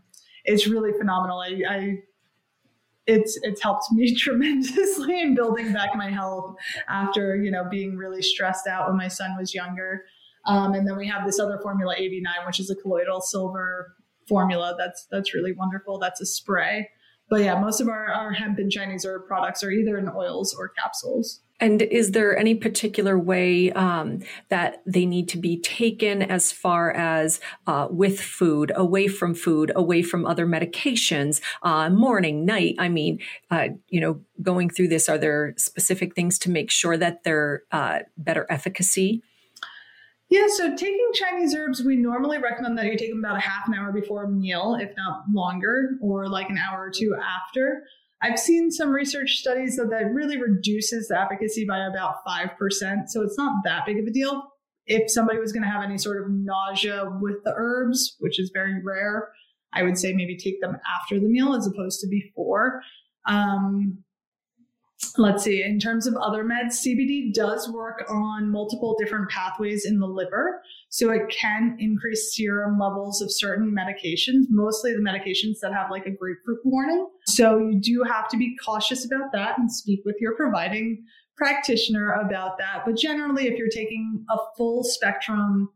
[0.49, 1.39] it's really phenomenal.
[1.39, 1.97] I, I
[3.05, 6.55] it's it's helped me tremendously in building back my health
[6.87, 10.05] after you know being really stressed out when my son was younger.
[10.45, 13.95] Um, and then we have this other formula 89, which is a colloidal silver
[14.27, 14.75] formula.
[14.77, 15.99] That's that's really wonderful.
[15.99, 16.89] That's a spray.
[17.29, 20.53] But yeah, most of our, our hemp and Chinese herb products are either in oils
[20.53, 21.41] or capsules.
[21.61, 26.91] And is there any particular way um, that they need to be taken as far
[26.91, 32.75] as uh, with food, away from food, away from other medications, uh, morning, night?
[32.79, 33.19] I mean,
[33.51, 37.63] uh, you know, going through this, are there specific things to make sure that they're
[37.71, 39.21] uh, better efficacy?
[40.29, 43.67] Yeah, so taking Chinese herbs, we normally recommend that you take them about a half
[43.67, 47.83] an hour before a meal, if not longer, or like an hour or two after.
[48.21, 53.07] I've seen some research studies that that really reduces the efficacy by about 5%.
[53.07, 54.43] So it's not that big of a deal.
[54.85, 58.51] If somebody was going to have any sort of nausea with the herbs, which is
[58.53, 59.29] very rare,
[59.73, 62.81] I would say maybe take them after the meal as opposed to before.
[63.27, 64.03] Um,
[65.17, 69.99] let's see, in terms of other meds, CBD does work on multiple different pathways in
[69.99, 70.61] the liver.
[70.89, 76.05] So it can increase serum levels of certain medications, mostly the medications that have like
[76.05, 77.07] a grapefruit warning.
[77.27, 81.03] So you do have to be cautious about that and speak with your providing
[81.37, 82.83] practitioner about that.
[82.85, 85.69] But generally, if you're taking a full spectrum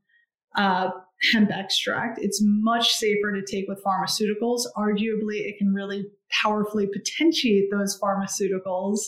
[0.55, 0.89] uh,
[1.31, 2.19] hemp extract.
[2.21, 4.61] It's much safer to take with pharmaceuticals.
[4.75, 6.05] Arguably, it can really
[6.41, 8.99] powerfully potentiate those pharmaceuticals,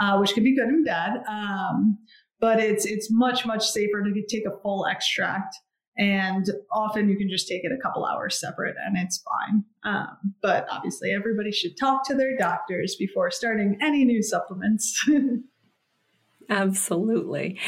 [0.00, 1.22] uh, which can be good and bad.
[1.28, 1.98] Um,
[2.40, 5.54] but it's it's much much safer to take a full extract,
[5.98, 9.64] and often you can just take it a couple hours separate, and it's fine.
[9.84, 15.06] Um, but obviously, everybody should talk to their doctors before starting any new supplements.
[16.50, 17.58] Absolutely.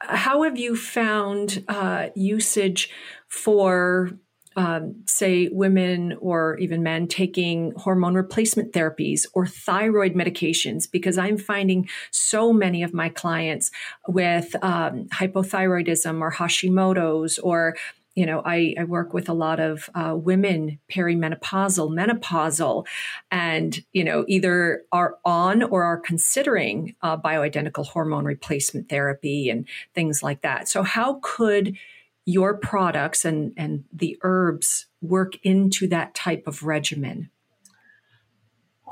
[0.00, 2.90] How have you found uh, usage
[3.28, 4.10] for,
[4.56, 10.90] um, say, women or even men taking hormone replacement therapies or thyroid medications?
[10.90, 13.70] Because I'm finding so many of my clients
[14.08, 17.76] with um, hypothyroidism or Hashimoto's or
[18.14, 22.86] you know, I, I, work with a lot of uh, women perimenopausal, menopausal,
[23.30, 29.66] and, you know, either are on or are considering uh, bioidentical hormone replacement therapy and
[29.94, 30.68] things like that.
[30.68, 31.76] So, how could
[32.24, 37.30] your products and, and the herbs work into that type of regimen?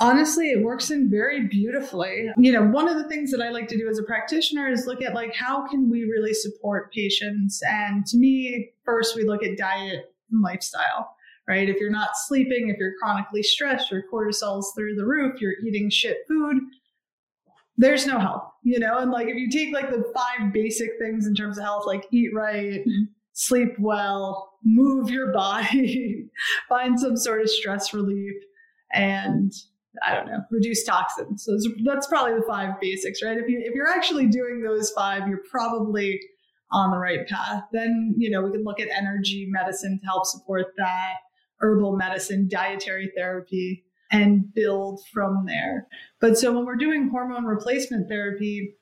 [0.01, 2.31] honestly it works in very beautifully.
[2.37, 4.87] You know one of the things that i like to do as a practitioner is
[4.87, 7.63] look at like how can we really support patients?
[7.69, 11.15] And to me first we look at diet and lifestyle
[11.49, 11.69] right?
[11.69, 15.91] If you're not sleeping if you're chronically stressed your cortisol's through the roof you're eating
[15.91, 16.59] shit food
[17.77, 18.99] there's no health you know?
[18.99, 22.07] And like if you take like the five basic things in terms of health like
[22.11, 22.83] eat right
[23.41, 26.27] sleep well move your body
[26.69, 28.35] find some sort of stress relief
[28.93, 29.53] and
[30.05, 31.45] I don't know, reduce toxins.
[31.45, 33.37] So that's probably the five basics, right?
[33.37, 36.21] If you if you're actually doing those five, you're probably
[36.71, 37.65] on the right path.
[37.73, 41.15] Then you know we can look at energy medicine to help support that,
[41.59, 45.89] herbal medicine, dietary therapy, and build from there.
[46.21, 48.77] But so when we're doing hormone replacement therapy,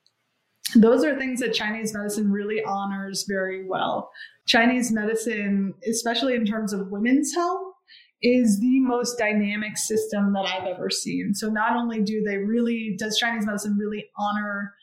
[0.75, 4.11] those are things that Chinese medicine really honors very well.
[4.47, 7.75] Chinese medicine, especially in terms of women's health,
[8.23, 11.35] is the most dynamic system that I've ever seen.
[11.35, 14.75] So not only do they really does Chinese medicine really honor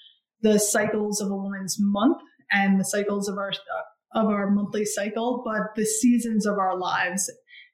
[0.41, 2.21] the cycles of a woman's month
[2.51, 3.51] and the cycles of our
[4.13, 7.29] of our monthly cycle, but the seasons of our lives.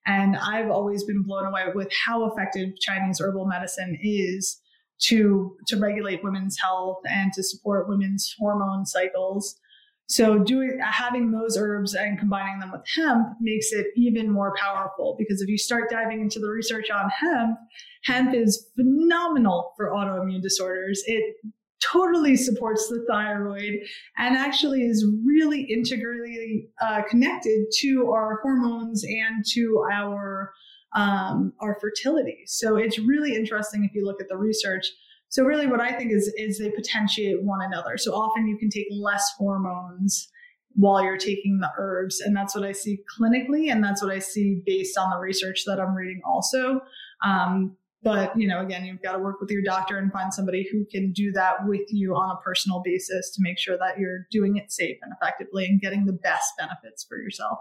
[0.07, 4.59] And I've always been blown away with how effective Chinese herbal medicine is
[5.03, 9.59] to to regulate women's health and to support women's hormone cycles.
[10.07, 15.15] So doing having those herbs and combining them with hemp makes it even more powerful
[15.17, 17.57] because if you start diving into the research on hemp,
[18.03, 21.01] hemp is phenomenal for autoimmune disorders.
[21.05, 21.35] It
[21.81, 23.79] totally supports the thyroid
[24.17, 30.51] and actually is really integrally uh, connected to our hormones and to our
[30.93, 32.43] um, our fertility.
[32.45, 34.87] So it's really interesting if you look at the research
[35.31, 37.97] so really what I think is is they potentiate one another.
[37.97, 40.29] So often you can take less hormones
[40.75, 44.19] while you're taking the herbs and that's what I see clinically and that's what I
[44.19, 46.81] see based on the research that I'm reading also.
[47.23, 50.67] Um, but you know again you've got to work with your doctor and find somebody
[50.69, 54.27] who can do that with you on a personal basis to make sure that you're
[54.31, 57.59] doing it safe and effectively and getting the best benefits for yourself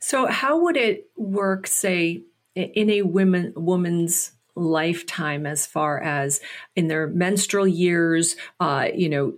[0.00, 2.22] so how would it work say
[2.54, 6.40] in a women woman's lifetime as far as
[6.74, 9.34] in their menstrual years, uh, you know,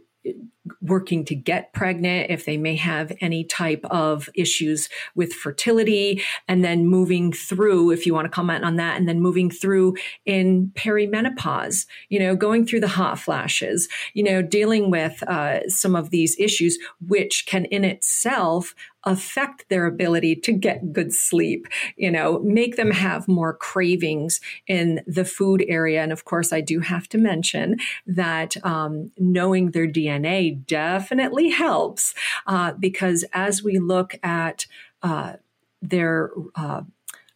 [0.82, 6.62] working to get pregnant, if they may have any type of issues with fertility, and
[6.62, 10.70] then moving through, if you want to comment on that, and then moving through in
[10.74, 16.10] perimenopause, you know, going through the hot flashes, you know, dealing with uh, some of
[16.10, 22.40] these issues, which can in itself affect their ability to get good sleep, you know,
[22.40, 26.02] make them have more cravings in the food area.
[26.02, 32.14] And of course, I do have to mention that um, knowing their DNA definitely helps
[32.46, 34.66] uh, because as we look at
[35.02, 35.34] uh,
[35.80, 36.82] their uh,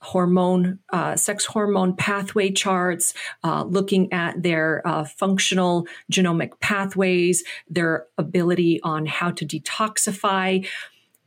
[0.04, 8.06] hormone, uh, sex hormone pathway charts, uh, looking at their uh, functional genomic pathways, their
[8.18, 10.66] ability on how to detoxify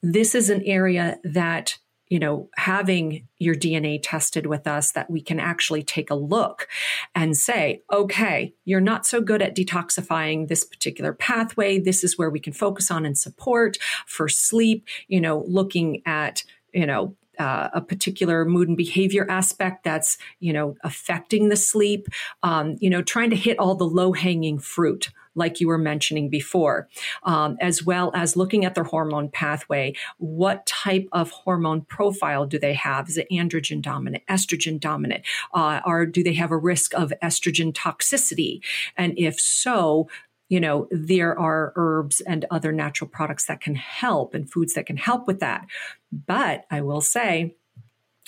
[0.01, 1.77] this is an area that
[2.09, 6.67] you know, having your DNA tested with us that we can actually take a look
[7.13, 11.79] and say, okay, you're not so good at detoxifying this particular pathway.
[11.79, 16.43] This is where we can focus on and support for sleep, you know, looking at,
[16.73, 22.07] you know, uh, a particular mood and behavior aspect that's you know affecting the sleep
[22.41, 26.29] um, you know trying to hit all the low hanging fruit like you were mentioning
[26.29, 26.89] before,
[27.23, 29.93] um, as well as looking at their hormone pathway.
[30.17, 33.07] What type of hormone profile do they have?
[33.07, 35.23] Is it androgen dominant, estrogen dominant?
[35.53, 38.61] Uh, or do they have a risk of estrogen toxicity?
[38.97, 40.09] And if so,
[40.49, 44.85] you know, there are herbs and other natural products that can help and foods that
[44.85, 45.65] can help with that.
[46.11, 47.55] But I will say,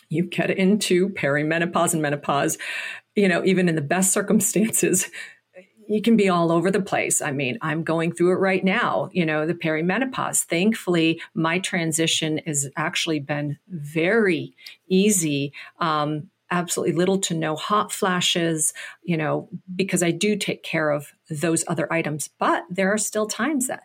[0.09, 2.57] you get into perimenopause and menopause,
[3.15, 5.09] you know, even in the best circumstances,
[5.89, 7.19] you can be all over the place.
[7.19, 10.43] I mean, I'm going through it right now, you know, the perimenopause.
[10.43, 14.55] Thankfully, my transition has actually been very
[14.87, 15.51] easy.
[15.79, 18.73] Um, absolutely little to no hot flashes,
[19.03, 22.29] you know, because I do take care of those other items.
[22.39, 23.83] But there are still times that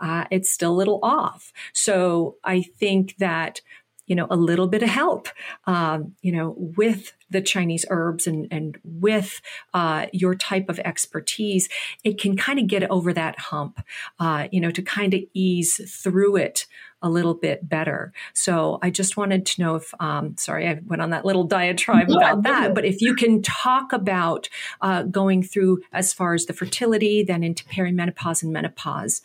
[0.00, 1.52] uh, it's still a little off.
[1.72, 3.60] So I think that
[4.06, 5.28] you know, a little bit of help,
[5.66, 9.42] um, you know, with the Chinese herbs and, and with
[9.74, 11.68] uh, your type of expertise,
[12.04, 13.84] it can kind of get over that hump,
[14.18, 16.66] uh, you know, to kind of ease through it
[17.02, 18.12] a little bit better.
[18.32, 22.08] So I just wanted to know if, um, sorry, I went on that little diatribe
[22.08, 24.48] about that, but if you can talk about
[24.80, 29.20] uh, going through as far as the fertility, then into perimenopause and menopause,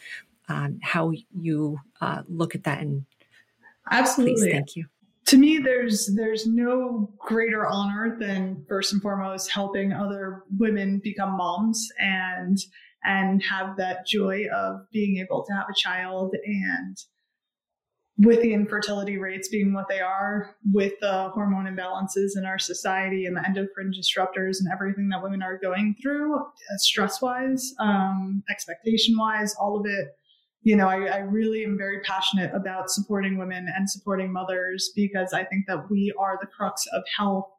[0.49, 3.05] um, how you uh, look at that and
[3.91, 4.35] Absolutely.
[4.35, 4.85] Please, thank you.
[5.29, 11.37] To me, there's there's no greater honor than first and foremost helping other women become
[11.37, 12.57] moms and
[13.03, 16.97] and have that joy of being able to have a child and
[18.17, 23.27] with the infertility rates being what they are, with the hormone imbalances in our society
[23.27, 28.43] and the endocrine disruptors and everything that women are going through, uh, stress wise, um,
[28.49, 30.07] expectation wise, all of it
[30.61, 35.31] you know, I, I, really am very passionate about supporting women and supporting mothers because
[35.33, 37.49] I think that we are the crux of health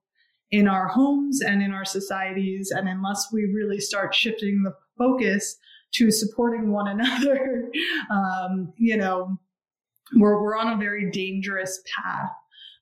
[0.51, 2.71] in our homes and in our societies.
[2.75, 5.57] And unless we really start shifting the focus
[5.95, 7.71] to supporting one another,
[8.11, 9.39] um, you know,
[10.17, 12.31] we're, we're on a very dangerous path.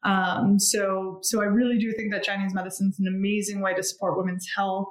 [0.04, 3.82] Um, so, so I really do think that Chinese medicine is an amazing way to
[3.82, 4.88] support women's health.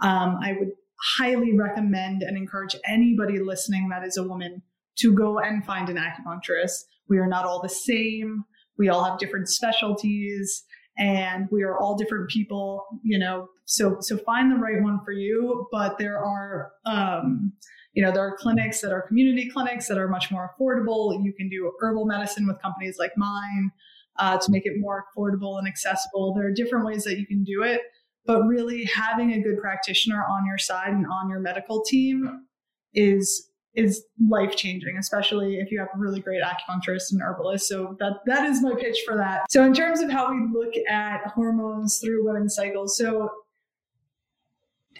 [0.00, 0.70] Um, I would
[1.18, 4.62] highly recommend and encourage anybody listening that is a woman
[4.98, 6.84] to go and find an acupuncturist.
[7.08, 8.44] We are not all the same.
[8.78, 10.64] We all have different specialties
[10.98, 15.12] and we are all different people, you know, so, so find the right one for
[15.12, 15.66] you.
[15.70, 17.52] But there are, um,
[17.92, 21.22] you know, there are clinics that are community clinics that are much more affordable.
[21.22, 23.70] You can do herbal medicine with companies like mine
[24.18, 26.34] uh, to make it more affordable and accessible.
[26.34, 27.82] There are different ways that you can do it
[28.26, 32.46] but really having a good practitioner on your side and on your medical team
[32.94, 37.68] is is life changing, especially if you have a really great acupuncturist and herbalist.
[37.68, 39.50] So that that is my pitch for that.
[39.50, 43.30] So in terms of how we look at hormones through women's cycles, so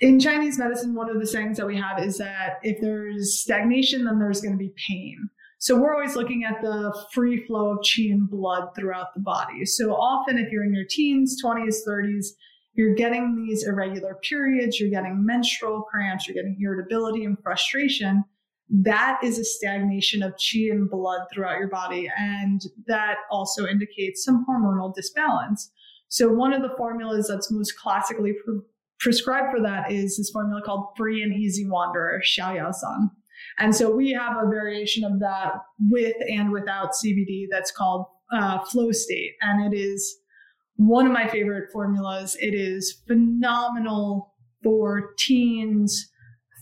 [0.00, 4.04] in Chinese medicine, one of the sayings that we have is that if there's stagnation,
[4.04, 5.30] then there's going to be pain.
[5.58, 9.64] So we're always looking at the free flow of qi and blood throughout the body.
[9.64, 12.26] So often, if you're in your teens, 20s, 30s,
[12.76, 18.24] you're getting these irregular periods, you're getting menstrual cramps, you're getting irritability and frustration.
[18.68, 22.10] That is a stagnation of qi and blood throughout your body.
[22.18, 25.70] And that also indicates some hormonal disbalance.
[26.08, 28.60] So, one of the formulas that's most classically pre-
[28.98, 33.10] prescribed for that is this formula called Free and Easy Wanderer, Xiao San.
[33.58, 35.52] And so we have a variation of that
[35.90, 39.32] with and without CBD that's called uh, Flow State.
[39.40, 40.18] And it is
[40.76, 42.36] one of my favorite formulas.
[42.40, 46.10] It is phenomenal for teens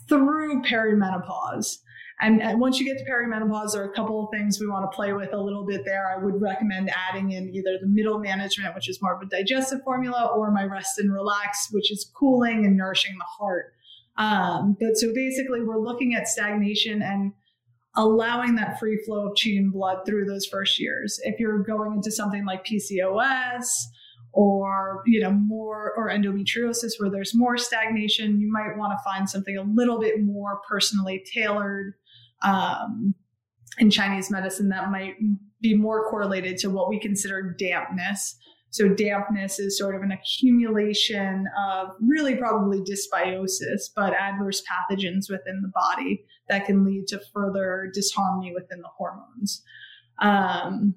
[0.08, 1.78] through perimenopause.
[2.20, 4.90] And, and, once you get to perimenopause, there are a couple of things we want
[4.90, 6.08] to play with a little bit there.
[6.08, 9.80] I would recommend adding in either the middle management, which is more of a digestive
[9.84, 13.72] formula, or my rest and relax, which is cooling and nourishing the heart.
[14.16, 17.32] Um, but so basically, we're looking at stagnation and
[17.96, 21.18] allowing that free flow of qi and blood through those first years.
[21.24, 23.66] If you're going into something like PCOS,
[24.34, 29.28] or you know more or endometriosis where there's more stagnation you might want to find
[29.28, 31.94] something a little bit more personally tailored
[32.42, 33.14] um,
[33.78, 35.14] in chinese medicine that might
[35.64, 38.36] be more correlated to what we consider dampness.
[38.68, 45.62] So dampness is sort of an accumulation of really probably dysbiosis but adverse pathogens within
[45.62, 49.62] the body that can lead to further disharmony within the hormones.
[50.18, 50.94] Um,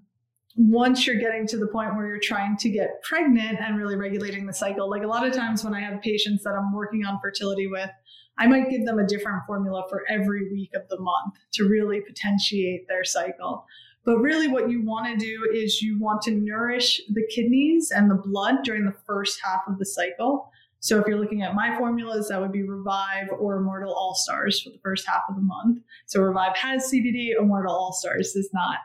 [0.57, 4.47] once you're getting to the point where you're trying to get pregnant and really regulating
[4.47, 7.19] the cycle, like a lot of times when I have patients that I'm working on
[7.21, 7.91] fertility with,
[8.39, 12.01] I might give them a different formula for every week of the month to really
[12.01, 13.65] potentiate their cycle.
[14.03, 18.09] But really, what you want to do is you want to nourish the kidneys and
[18.09, 20.49] the blood during the first half of the cycle.
[20.79, 24.61] So, if you're looking at my formulas, that would be Revive or Immortal All Stars
[24.61, 25.79] for the first half of the month.
[26.05, 28.77] So, Revive has CBD, Immortal All Stars does not.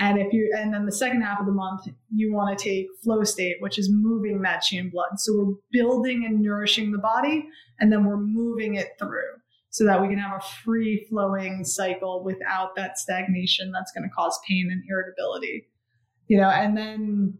[0.00, 2.86] And if you and then the second half of the month, you want to take
[3.04, 5.18] flow state, which is moving that qi and blood.
[5.18, 7.46] So we're building and nourishing the body,
[7.78, 9.36] and then we're moving it through
[9.68, 14.14] so that we can have a free flowing cycle without that stagnation that's going to
[14.14, 15.68] cause pain and irritability.
[16.26, 17.38] You know, and then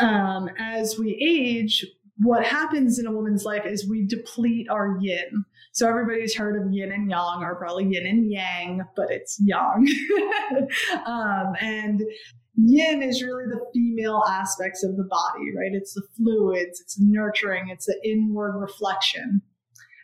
[0.00, 1.84] um, as we age,
[2.20, 5.44] what happens in a woman's life is we deplete our yin.
[5.72, 9.86] So everybody's heard of yin and yang, or probably yin and yang, but it's yang.
[11.06, 12.02] um, and
[12.56, 15.72] yin is really the female aspects of the body, right?
[15.72, 19.42] It's the fluids, it's nurturing, it's the inward reflection.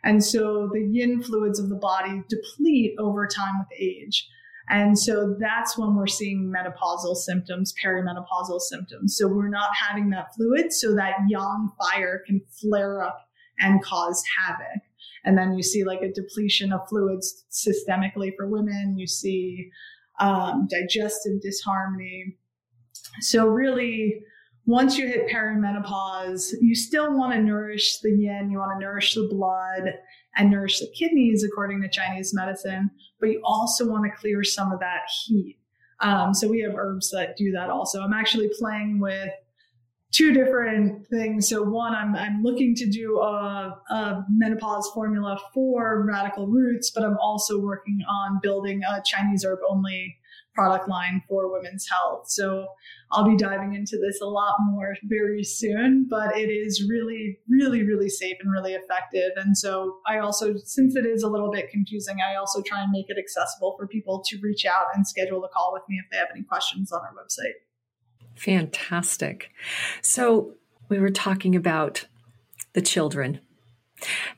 [0.05, 4.29] And so the yin fluids of the body deplete over time with age.
[4.71, 9.17] And so that's when we're seeing menopausal symptoms, perimenopausal symptoms.
[9.17, 13.29] So we're not having that fluid, so that yang fire can flare up
[13.61, 14.83] and cause havoc.
[15.25, 18.97] And then you see like a depletion of fluids systemically for women.
[18.99, 19.71] You see
[20.21, 22.37] um, digestive disharmony.
[23.21, 24.23] So really,
[24.67, 29.15] once you hit perimenopause, you still want to nourish the yin, you want to nourish
[29.15, 29.93] the blood
[30.37, 32.91] and nourish the kidneys according to Chinese medicine,
[33.25, 35.57] but you also want to clear some of that heat.
[36.01, 38.03] Um, so we have herbs that do that also.
[38.03, 39.31] I'm actually playing with
[40.15, 41.49] two different things.
[41.49, 47.03] So one, I'm, I'm looking to do a, a, menopause formula for radical roots, but
[47.03, 50.17] I'm also working on building a Chinese herb only
[50.55, 52.31] product line for women's health.
[52.31, 52.69] So
[53.11, 57.83] I'll be diving into this a lot more very soon, but it is really, really,
[57.83, 59.33] really safe and really effective.
[59.35, 62.93] And so I also, since it is a little bit confusing, I also try and
[62.93, 66.09] make it accessible for people to reach out and schedule a call with me if
[66.13, 67.64] they have any questions on our website.
[68.37, 69.51] Fantastic.
[70.03, 70.55] So
[70.89, 72.07] we were talking about
[72.75, 73.41] the children.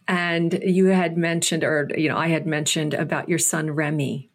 [0.07, 4.30] And you had mentioned, or, you know, I had mentioned about your son, Remy.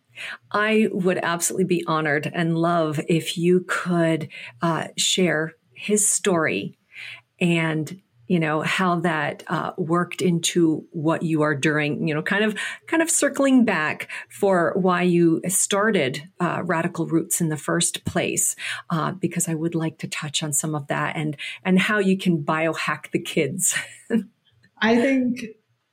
[0.52, 4.30] I would absolutely be honored and love if you could
[4.62, 6.78] uh, share his story
[7.40, 8.02] and
[8.32, 12.56] you know how that uh, worked into what you are doing you know kind of
[12.88, 18.56] kind of circling back for why you started uh, radical roots in the first place
[18.90, 22.18] uh, because i would like to touch on some of that and and how you
[22.18, 23.76] can biohack the kids
[24.82, 25.42] i think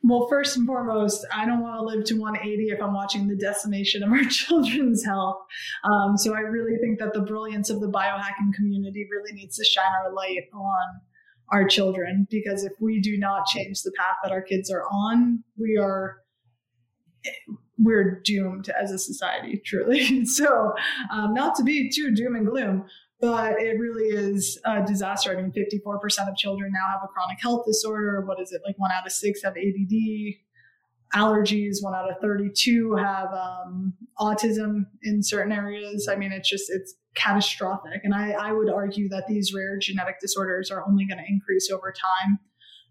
[0.05, 3.35] well, first and foremost, I don't want to live to 180 if I'm watching the
[3.35, 5.39] decimation of our children's health.
[5.83, 9.65] Um, so I really think that the brilliance of the biohacking community really needs to
[9.65, 11.01] shine our light on
[11.51, 15.43] our children because if we do not change the path that our kids are on,
[15.57, 16.19] we are
[17.79, 20.25] we're doomed as a society, truly.
[20.27, 20.73] so,
[21.13, 22.85] um, not to be too doom and gloom,
[23.21, 25.37] but it really is a disaster.
[25.37, 28.21] I mean, 54% of children now have a chronic health disorder.
[28.25, 28.63] What is it?
[28.65, 30.35] Like one out of six have ADD,
[31.15, 36.09] allergies, one out of 32 have um, autism in certain areas.
[36.11, 38.01] I mean, it's just, it's catastrophic.
[38.05, 41.71] And I, I would argue that these rare genetic disorders are only going to increase
[41.71, 42.39] over time.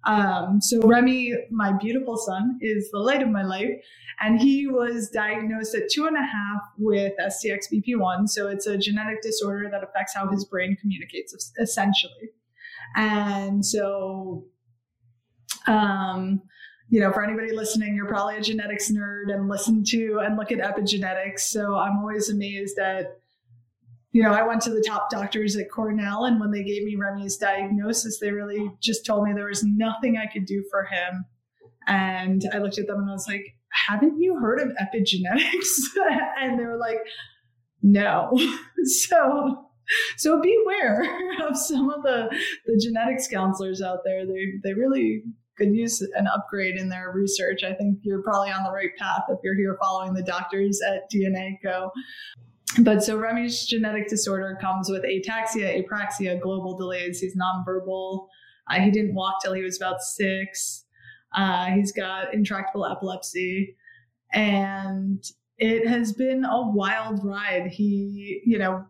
[0.05, 3.71] Um, so Remy, my beautiful son, is the light of my life.
[4.19, 8.29] And he was diagnosed at two and a half with STXBP1.
[8.29, 12.31] So it's a genetic disorder that affects how his brain communicates, essentially.
[12.95, 14.45] And so,
[15.67, 16.41] um,
[16.89, 20.51] you know, for anybody listening, you're probably a genetics nerd and listen to and look
[20.51, 21.41] at epigenetics.
[21.41, 23.19] So I'm always amazed at
[24.17, 26.95] you know, I went to the top doctors at Cornell, and when they gave me
[26.95, 31.23] Remy's diagnosis, they really just told me there was nothing I could do for him.
[31.85, 33.45] And I looked at them and I was like,
[33.87, 35.69] haven't you heard of epigenetics?
[36.41, 36.97] and they were like,
[37.83, 38.31] no.
[39.05, 39.67] so,
[40.17, 41.03] so beware
[41.47, 44.25] of some of the, the genetics counselors out there.
[44.25, 45.21] They, they really
[45.59, 47.63] could use an upgrade in their research.
[47.63, 51.03] I think you're probably on the right path if you're here following the doctors at
[51.13, 51.91] DNA Co.
[52.83, 57.19] But so Remy's genetic disorder comes with ataxia, apraxia, global delays.
[57.19, 58.27] He's nonverbal.
[58.69, 60.85] Uh, he didn't walk till he was about six.
[61.35, 63.75] Uh, he's got intractable epilepsy.
[64.33, 65.23] And
[65.57, 67.67] it has been a wild ride.
[67.67, 68.85] He, you know,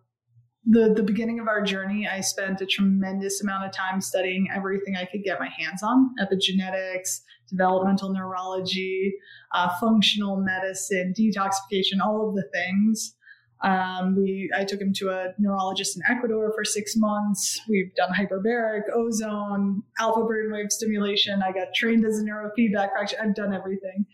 [0.69, 4.97] the the beginning of our journey, I spent a tremendous amount of time studying everything
[4.97, 9.13] I could get my hands on: epigenetics, developmental neurology,
[9.53, 13.15] uh, functional medicine, detoxification, all of the things.
[13.61, 17.59] Um, we I took him to a neurologist in Ecuador for six months.
[17.67, 21.41] We've done hyperbaric, ozone, alpha brainwave stimulation.
[21.41, 23.29] I got trained as a neurofeedback practitioner.
[23.29, 24.05] I've done everything.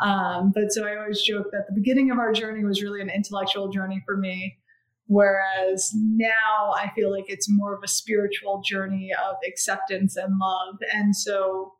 [0.00, 3.10] Um, but so I always joke that the beginning of our journey was really an
[3.10, 4.58] intellectual journey for me.
[5.06, 10.76] Whereas now I feel like it's more of a spiritual journey of acceptance and love.
[10.92, 11.74] And so,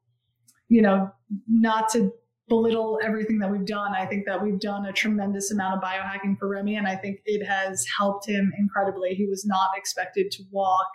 [0.68, 1.10] you know,
[1.48, 2.12] not to
[2.48, 3.92] belittle everything that we've done.
[3.94, 7.20] I think that we've done a tremendous amount of biohacking for Remy, and I think
[7.24, 9.14] it has helped him incredibly.
[9.14, 10.88] He was not expected to walk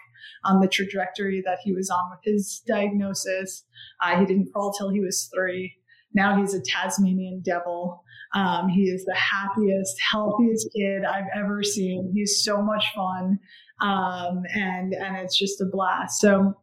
[0.44, 3.64] on the trajectory that he was on with his diagnosis.
[4.02, 5.74] Uh, he didn't crawl till he was three.
[6.14, 8.04] Now he's a Tasmanian devil.
[8.34, 12.12] Um, he is the happiest, healthiest kid I've ever seen.
[12.14, 13.40] He's so much fun,
[13.82, 16.20] um, and and it's just a blast.
[16.20, 16.54] So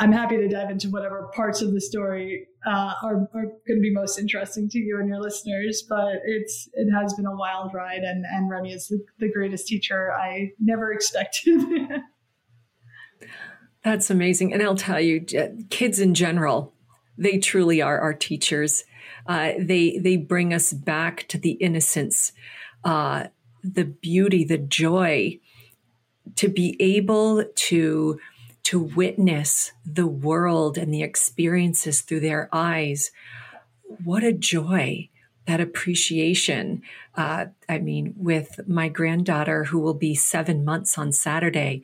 [0.00, 3.80] I'm happy to dive into whatever parts of the story uh, are, are going to
[3.80, 5.84] be most interesting to you and your listeners.
[5.86, 9.66] But it's it has been a wild ride, and and Remy is the, the greatest
[9.66, 11.60] teacher I never expected.
[13.84, 15.20] That's amazing, and I'll tell you,
[15.68, 16.72] kids in general,
[17.18, 18.84] they truly are our teachers.
[19.26, 22.32] Uh, they they bring us back to the innocence,
[22.84, 23.26] uh,
[23.62, 25.38] the beauty, the joy,
[26.36, 28.18] to be able to
[28.64, 33.10] to witness the world and the experiences through their eyes.
[34.04, 35.08] What a joy!
[35.46, 36.82] That appreciation.
[37.16, 41.82] Uh, I mean, with my granddaughter, who will be seven months on Saturday,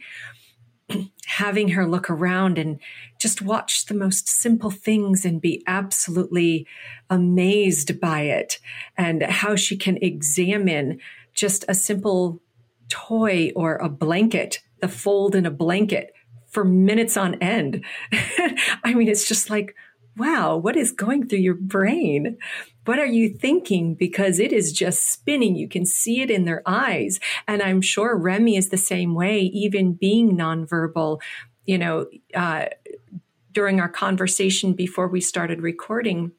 [1.26, 2.78] having her look around and
[3.18, 6.66] just watch the most simple things and be absolutely
[7.10, 8.58] amazed by it
[8.96, 11.00] and how she can examine
[11.34, 12.40] just a simple
[12.88, 16.12] toy or a blanket, the fold in a blanket
[16.56, 17.84] for minutes on end.
[18.82, 19.76] I mean, it's just like,
[20.16, 22.38] wow, what is going through your brain?
[22.86, 23.94] What are you thinking?
[23.94, 25.54] Because it is just spinning.
[25.54, 27.20] You can see it in their eyes.
[27.46, 31.20] And I'm sure Remy is the same way, even being nonverbal.
[31.66, 32.68] You know, uh,
[33.52, 36.32] during our conversation before we started recording,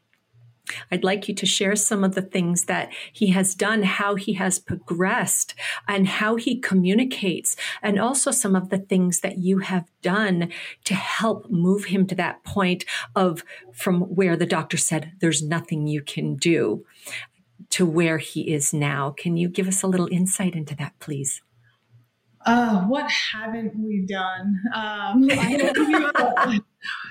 [0.91, 4.33] I'd like you to share some of the things that he has done, how he
[4.33, 5.53] has progressed,
[5.87, 10.51] and how he communicates, and also some of the things that you have done
[10.85, 13.43] to help move him to that point of
[13.73, 16.85] from where the doctor said, there's nothing you can do
[17.69, 19.11] to where he is now.
[19.11, 21.41] Can you give us a little insight into that, please?
[22.47, 24.57] Uh, what haven't we done?
[24.73, 25.29] Um,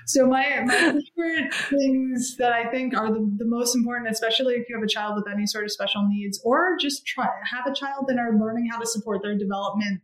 [0.06, 4.66] so my, my favorite things that I think are the, the most important, especially if
[4.68, 7.74] you have a child with any sort of special needs, or just try have a
[7.74, 10.00] child and are learning how to support their development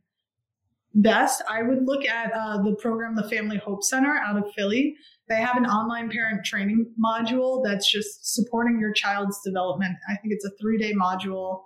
[0.95, 4.97] best, I would look at uh, the program, the Family Hope Center out of Philly.
[5.29, 9.97] They have an online parent training module that's just supporting your child's development.
[10.11, 11.63] I think it's a three day module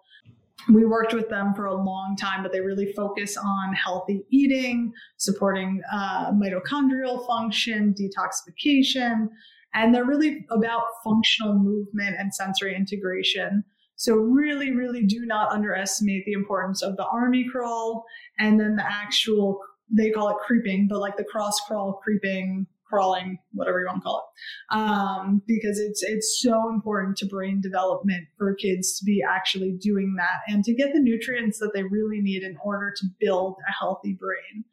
[0.73, 4.93] we worked with them for a long time, but they really focus on healthy eating,
[5.17, 9.29] supporting uh, mitochondrial function, detoxification,
[9.75, 13.63] and they're really about functional movement and sensory integration.
[13.97, 18.05] So, really, really do not underestimate the importance of the army crawl
[18.39, 19.61] and then the actual,
[19.91, 24.03] they call it creeping, but like the cross crawl creeping crawling, whatever you want to
[24.03, 29.23] call it, um, because it's it's so important to brain development for kids to be
[29.29, 33.07] actually doing that and to get the nutrients that they really need in order to
[33.21, 34.65] build a healthy brain.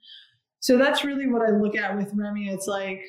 [0.59, 2.47] So that's really what I look at with Remy.
[2.47, 3.01] It's like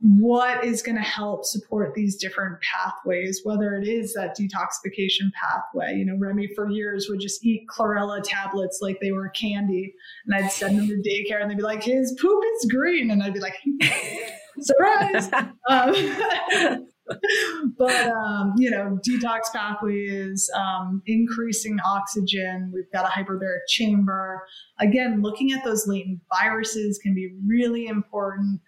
[0.00, 5.94] what is going to help support these different pathways, whether it is that detoxification pathway.
[5.94, 9.94] You know, Remy for years would just eat chlorella tablets like they were candy.
[10.26, 13.10] And I'd send them to daycare and they'd be like, his poop is green.
[13.10, 13.56] And I'd be like,
[14.60, 15.30] surprise.
[15.68, 16.86] um,
[17.78, 22.70] but, um, you know, detox pathway is um, increasing oxygen.
[22.74, 24.42] We've got a hyperbaric chamber.
[24.80, 28.60] Again, looking at those latent viruses can be really important.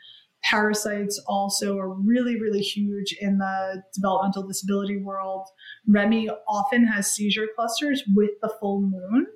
[0.49, 5.47] Parasites also are really, really huge in the developmental disability world.
[5.89, 9.27] Remy often has seizure clusters with the full moon,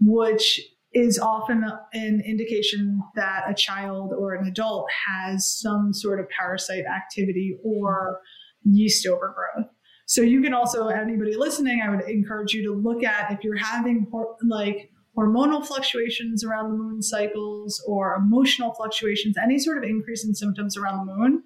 [0.00, 0.60] which
[0.94, 6.84] is often an indication that a child or an adult has some sort of parasite
[6.86, 8.20] activity or
[8.64, 9.70] yeast overgrowth.
[10.06, 13.58] So you can also, anybody listening, I would encourage you to look at if you're
[13.58, 14.06] having
[14.42, 20.34] like hormonal fluctuations around the moon cycles or emotional fluctuations, any sort of increase in
[20.34, 21.42] symptoms around the moon,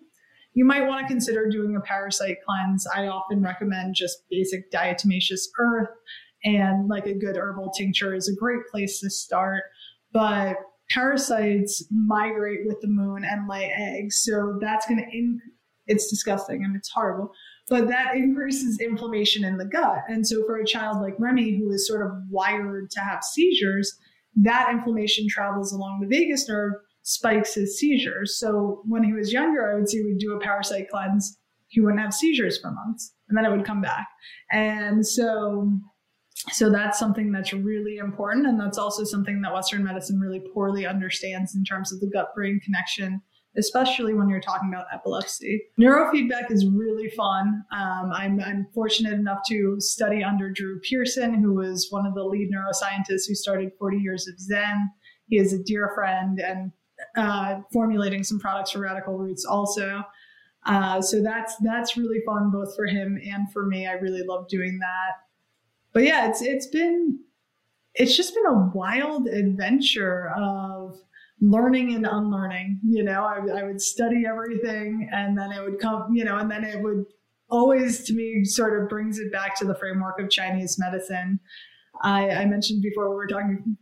[0.54, 2.86] you might want to consider doing a parasite cleanse.
[2.86, 5.88] I often recommend just basic diatomaceous earth
[6.44, 9.62] and like a good herbal tincture is a great place to start.
[10.12, 10.56] But
[10.90, 14.22] parasites migrate with the moon and lay eggs.
[14.22, 15.40] So that's going to, in-
[15.86, 17.32] it's disgusting and it's horrible.
[17.68, 19.98] But that increases inflammation in the gut.
[20.08, 23.98] And so for a child like Remy, who is sort of wired to have seizures,
[24.36, 28.38] that inflammation travels along the vagus nerve, spikes his seizures.
[28.38, 31.38] So when he was younger, I would see we'd do a parasite cleanse.
[31.68, 34.06] He wouldn't have seizures for months, and then it would come back.
[34.50, 35.70] And so
[36.50, 40.84] so that's something that's really important and that's also something that western medicine really poorly
[40.84, 43.22] understands in terms of the gut brain connection
[43.58, 45.62] especially when you're talking about epilepsy.
[45.78, 47.64] Neurofeedback is really fun.
[47.72, 52.24] Um, I'm, I'm, fortunate enough to study under Drew Pearson, who was one of the
[52.24, 54.90] lead neuroscientists who started 40 Years of Zen.
[55.28, 56.72] He is a dear friend and
[57.16, 60.02] uh, formulating some products for Radical Roots also.
[60.64, 63.86] Uh, so that's that's really fun both for him and for me.
[63.86, 65.12] I really love doing that.
[65.92, 67.18] But yeah, it's it's been
[67.94, 70.98] it's just been a wild adventure of
[71.42, 72.78] learning and unlearning.
[72.86, 76.50] You know, I, I would study everything and then it would come, you know, and
[76.50, 77.04] then it would
[77.50, 81.40] always to me sort of brings it back to the framework of Chinese medicine.
[82.02, 83.76] I, I mentioned before we were talking,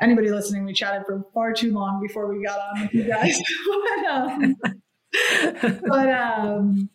[0.00, 3.38] anybody listening, we chatted for far too long before we got on with you guys.
[4.02, 4.56] but, um,
[5.86, 6.88] but um,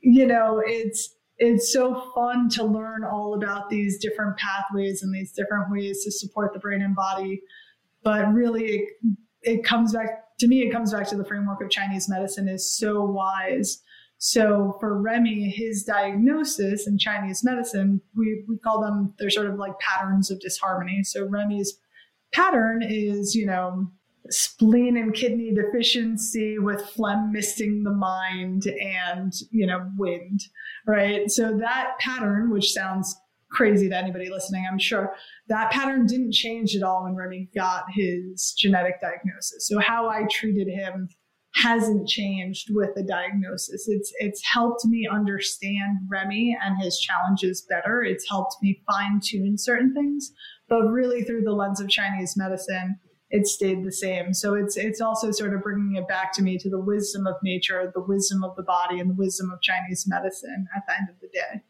[0.00, 5.32] you know, it's, it's so fun to learn all about these different pathways and these
[5.32, 7.42] different ways to support the brain and body
[8.02, 8.88] but really it,
[9.42, 12.72] it comes back to me it comes back to the framework of chinese medicine is
[12.72, 13.82] so wise
[14.22, 19.56] so for Remy, his diagnosis in Chinese medicine, we, we call them, they're sort of
[19.56, 21.02] like patterns of disharmony.
[21.04, 21.78] So Remy's
[22.30, 23.90] pattern is, you know,
[24.28, 30.42] spleen and kidney deficiency with phlegm misting the mind and, you know, wind,
[30.86, 31.30] right?
[31.30, 33.18] So that pattern, which sounds
[33.50, 35.14] crazy to anybody listening, I'm sure.
[35.48, 39.66] That pattern didn't change at all when Remy got his genetic diagnosis.
[39.68, 41.08] So how I treated him
[41.54, 43.88] hasn't changed with the diagnosis.
[43.88, 48.02] It's it's helped me understand Remy and his challenges better.
[48.02, 50.32] It's helped me fine tune certain things,
[50.68, 52.98] but really through the lens of Chinese medicine,
[53.30, 54.32] it stayed the same.
[54.32, 57.34] So it's it's also sort of bringing it back to me to the wisdom of
[57.42, 61.08] nature, the wisdom of the body, and the wisdom of Chinese medicine at the end
[61.10, 61.62] of the day.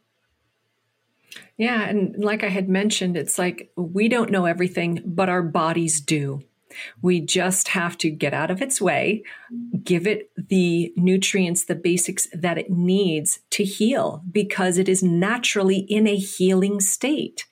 [1.57, 1.89] Yeah.
[1.89, 6.43] And like I had mentioned, it's like we don't know everything, but our bodies do.
[7.03, 9.25] We just have to get out of its way,
[9.83, 15.79] give it the nutrients, the basics that it needs to heal because it is naturally
[15.79, 17.47] in a healing state.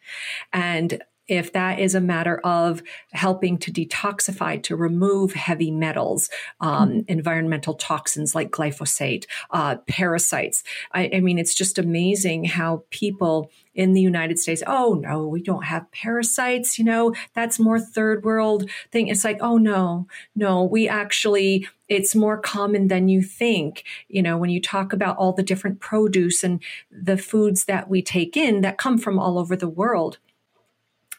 [0.53, 6.89] And if that is a matter of helping to detoxify, to remove heavy metals, um,
[6.89, 7.01] mm-hmm.
[7.09, 10.65] environmental toxins like glyphosate, uh, parasites.
[10.93, 15.41] I, I mean, it's just amazing how people in the United States, oh no, we
[15.41, 19.07] don't have parasites, you know, that's more third world thing.
[19.07, 23.85] It's like, oh no, no, we actually, it's more common than you think.
[24.09, 26.61] You know, when you talk about all the different produce and
[26.91, 30.19] the foods that we take in that come from all over the world.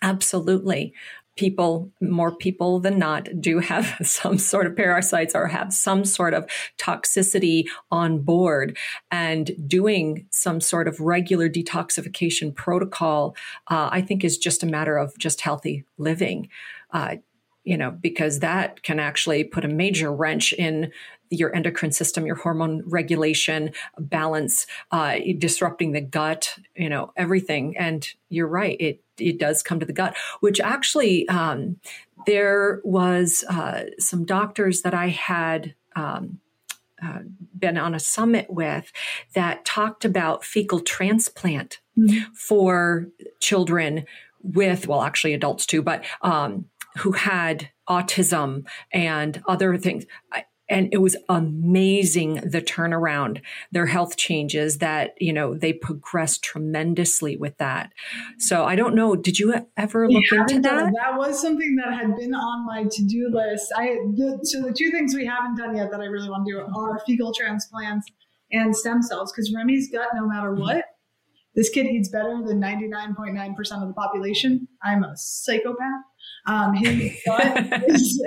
[0.01, 0.93] Absolutely.
[1.35, 6.33] People, more people than not, do have some sort of parasites or have some sort
[6.33, 8.77] of toxicity on board.
[9.11, 13.35] And doing some sort of regular detoxification protocol,
[13.69, 16.49] uh, I think, is just a matter of just healthy living.
[16.91, 17.17] Uh,
[17.63, 20.91] you know, because that can actually put a major wrench in
[21.29, 27.77] your endocrine system, your hormone regulation, balance, uh, disrupting the gut, you know, everything.
[27.77, 31.77] And you're right, it it does come to the gut, which actually um,
[32.25, 35.75] there was uh, some doctors that I had.
[35.95, 36.39] Um,
[37.01, 37.19] uh,
[37.57, 38.91] been on a summit with
[39.33, 42.33] that talked about fecal transplant mm-hmm.
[42.33, 43.07] for
[43.39, 44.05] children
[44.41, 46.65] with, well, actually adults too, but um,
[46.97, 50.05] who had autism and other things.
[50.31, 53.41] I, and it was amazing the turnaround
[53.71, 57.91] their health changes that you know they progressed tremendously with that.
[58.37, 60.93] So i don't know did you ever look into that?
[60.93, 63.71] that was something that had been on my to-do list.
[63.75, 66.51] I the, so the two things we haven't done yet that i really want to
[66.53, 68.07] do are fecal transplants
[68.51, 70.61] and stem cells because remy's gut no matter mm-hmm.
[70.61, 70.85] what
[71.55, 74.67] this kid eats better than 99.9% of the population.
[74.83, 76.05] I'm a psychopath
[76.47, 78.21] um, his gut is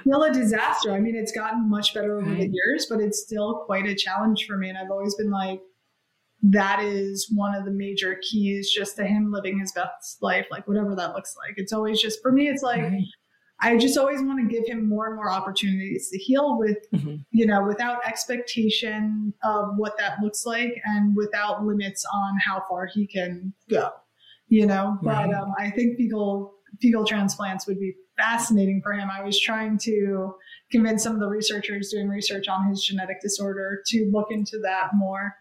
[0.00, 0.92] still a disaster.
[0.92, 4.46] I mean, it's gotten much better over the years, but it's still quite a challenge
[4.46, 4.68] for me.
[4.68, 5.60] And I've always been like,
[6.42, 10.68] that is one of the major keys just to him living his best life, like
[10.68, 11.54] whatever that looks like.
[11.56, 13.02] It's always just, for me, it's like, right.
[13.60, 17.16] I just always want to give him more and more opportunities to heal with, mm-hmm.
[17.32, 22.86] you know, without expectation of what that looks like and without limits on how far
[22.86, 23.90] he can go,
[24.46, 24.96] you know.
[25.02, 25.26] Right.
[25.26, 29.08] But um, I think fecal fecal transplants would be fascinating for him.
[29.10, 30.34] I was trying to
[30.70, 34.90] convince some of the researchers doing research on his genetic disorder to look into that
[34.94, 35.36] more.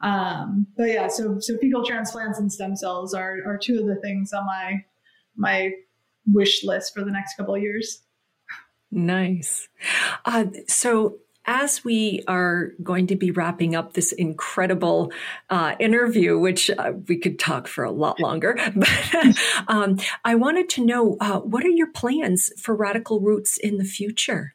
[0.00, 3.96] Um, but yeah, so so fecal transplants and stem cells are are two of the
[3.96, 4.84] things on my
[5.36, 5.72] my
[6.32, 8.02] wish list for the next couple years.
[8.90, 9.68] Nice.
[10.24, 11.18] Uh, so
[11.48, 15.10] as we are going to be wrapping up this incredible
[15.48, 19.38] uh, interview, which uh, we could talk for a lot longer, but
[19.68, 23.84] um, I wanted to know uh, what are your plans for Radical Roots in the
[23.84, 24.54] future?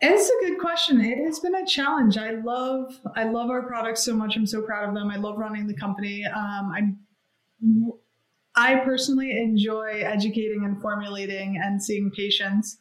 [0.00, 1.02] It's a good question.
[1.02, 2.18] It has been a challenge.
[2.18, 4.36] I love I love our products so much.
[4.36, 5.10] I'm so proud of them.
[5.10, 6.24] I love running the company.
[6.26, 7.92] Um, I'm
[8.56, 12.78] I personally enjoy educating and formulating and seeing patients.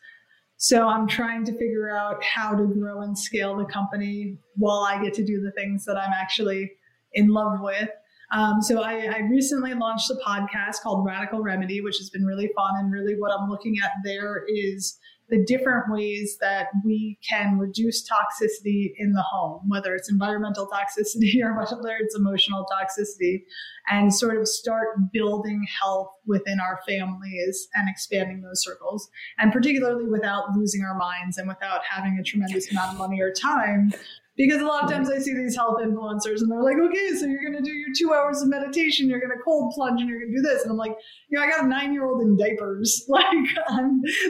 [0.57, 5.03] So I'm trying to figure out how to grow and scale the company while I
[5.03, 6.71] get to do the things that I'm actually
[7.13, 7.89] in love with.
[8.31, 12.49] Um, so I, I, recently launched a podcast called Radical Remedy, which has been really
[12.55, 12.73] fun.
[12.77, 14.97] And really, what I'm looking at there is
[15.29, 21.35] the different ways that we can reduce toxicity in the home, whether it's environmental toxicity
[21.43, 23.43] or whether it's emotional toxicity,
[23.89, 29.09] and sort of start building health within our families and expanding those circles.
[29.39, 33.31] And particularly without losing our minds and without having a tremendous amount of money or
[33.31, 33.91] time
[34.37, 37.25] because a lot of times I see these health influencers and they're like, okay, so
[37.25, 40.09] you're going to do your two hours of meditation, you're going to cold plunge, and
[40.09, 40.63] you're going to do this.
[40.63, 40.95] And I'm like,
[41.29, 43.03] you know, I got a nine year old in diapers.
[43.15, 43.47] Like,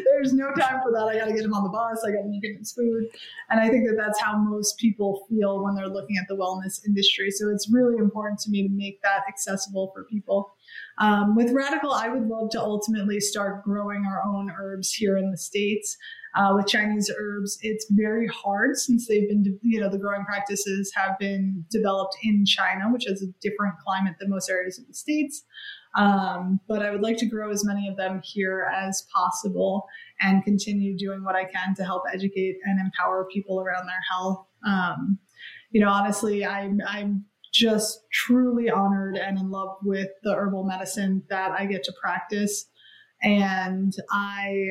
[0.06, 1.08] there's no time for that.
[1.10, 3.08] I got to get him on the bus, I got to get him his food.
[3.50, 6.86] And I think that that's how most people feel when they're looking at the wellness
[6.86, 7.32] industry.
[7.32, 10.54] So it's really important to me to make that accessible for people.
[10.98, 15.32] Um, with Radical, I would love to ultimately start growing our own herbs here in
[15.32, 15.98] the States.
[16.36, 20.92] Uh, with Chinese herbs, it's very hard since they've been, you know, the growing practices
[20.94, 24.94] have been developed in China, which has a different climate than most areas of the
[24.94, 25.46] States.
[25.98, 29.88] Um, but I would like to grow as many of them here as possible
[30.20, 34.46] and continue doing what I can to help educate and empower people around their health.
[34.68, 35.20] Um,
[35.72, 37.26] you know, honestly, I'm, I'm
[37.56, 42.66] just truly honored and in love with the herbal medicine that I get to practice.
[43.22, 44.66] And I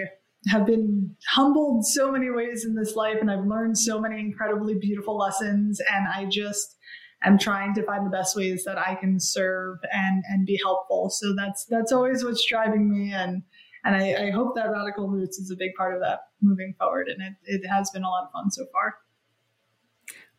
[0.49, 4.75] have been humbled so many ways in this life and I've learned so many incredibly
[4.75, 6.77] beautiful lessons and I just
[7.23, 11.09] am trying to find the best ways that I can serve and and be helpful.
[11.09, 13.43] So that's that's always what's driving me and
[13.85, 17.09] and I, I hope that Radical Roots is a big part of that moving forward
[17.09, 18.97] and it, it has been a lot of fun so far.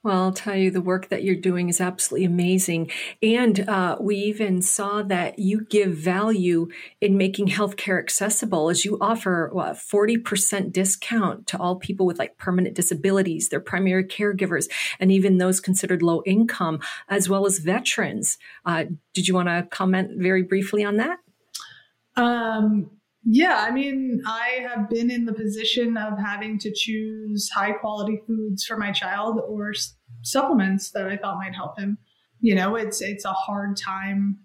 [0.05, 2.91] Well, I'll tell you, the work that you're doing is absolutely amazing.
[3.23, 6.67] And uh, we even saw that you give value
[7.01, 12.37] in making healthcare accessible as you offer a 40% discount to all people with like
[12.37, 18.37] permanent disabilities, their primary caregivers, and even those considered low income, as well as veterans.
[18.63, 18.83] Uh,
[19.15, 21.17] did you want to comment very briefly on that?
[22.15, 22.91] Um,
[23.25, 28.21] yeah, I mean, I have been in the position of having to choose high quality
[28.27, 31.97] foods for my child or s- supplements that I thought might help him.
[32.39, 34.37] You know, it's it's a hard time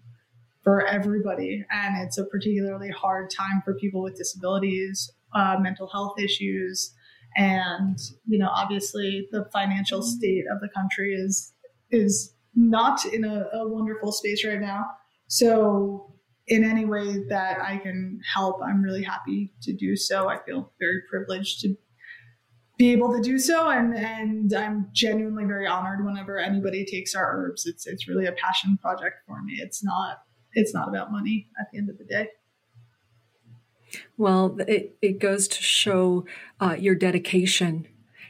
[0.62, 6.18] for everybody, and it's a particularly hard time for people with disabilities, uh, mental health
[6.18, 6.94] issues,
[7.36, 11.52] and you know, obviously, the financial state of the country is
[11.90, 14.86] is not in a, a wonderful space right now.
[15.26, 16.09] So
[16.50, 20.28] in any way that I can help, I'm really happy to do so.
[20.28, 21.76] I feel very privileged to
[22.76, 27.36] be able to do so, and and I'm genuinely very honored whenever anybody takes our
[27.36, 27.66] herbs.
[27.66, 29.60] It's it's really a passion project for me.
[29.62, 30.22] It's not
[30.52, 32.28] it's not about money at the end of the day.
[34.16, 36.24] Well, it, it goes to show
[36.60, 37.86] uh, your dedication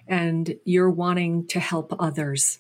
[0.07, 2.59] and your wanting to help others.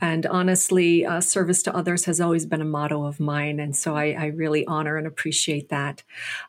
[0.00, 3.96] And honestly, uh, service to others has always been a motto of mine, and so
[3.96, 6.02] I, I really honor and appreciate that.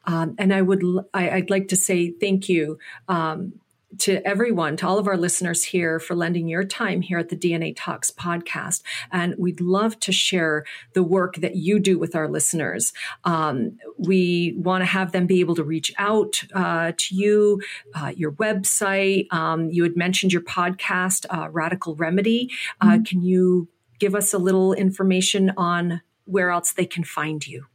[0.06, 0.84] Um, and I would,
[1.14, 2.78] I, would like to say thank you
[3.08, 3.54] um,
[4.00, 7.38] to everyone, to all of our listeners here for lending your time here at the
[7.38, 8.84] DNA Talks podcast.
[9.12, 12.92] And we'd love to share the work that you do with our listeners.
[13.24, 17.62] Um, we want to have them be able to reach out uh, to you,
[17.96, 19.32] uh, your website.
[19.32, 22.52] Um, you had mentioned your podcast, uh, Radical Remedy.
[22.82, 23.04] Uh, mm-hmm.
[23.04, 23.70] Can you
[24.00, 27.66] give us a little information on where else they can find you?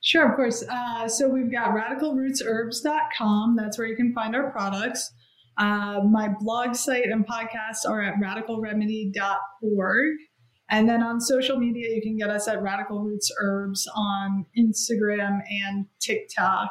[0.00, 0.64] Sure, of course.
[0.66, 3.56] Uh, so we've got radicalrootsherbs.com.
[3.56, 5.12] That's where you can find our products.
[5.60, 10.16] Uh, my blog site and podcast are at radicalremedy.org.
[10.70, 15.40] And then on social media, you can get us at Radical Roots Herbs on Instagram
[15.66, 16.70] and TikTok.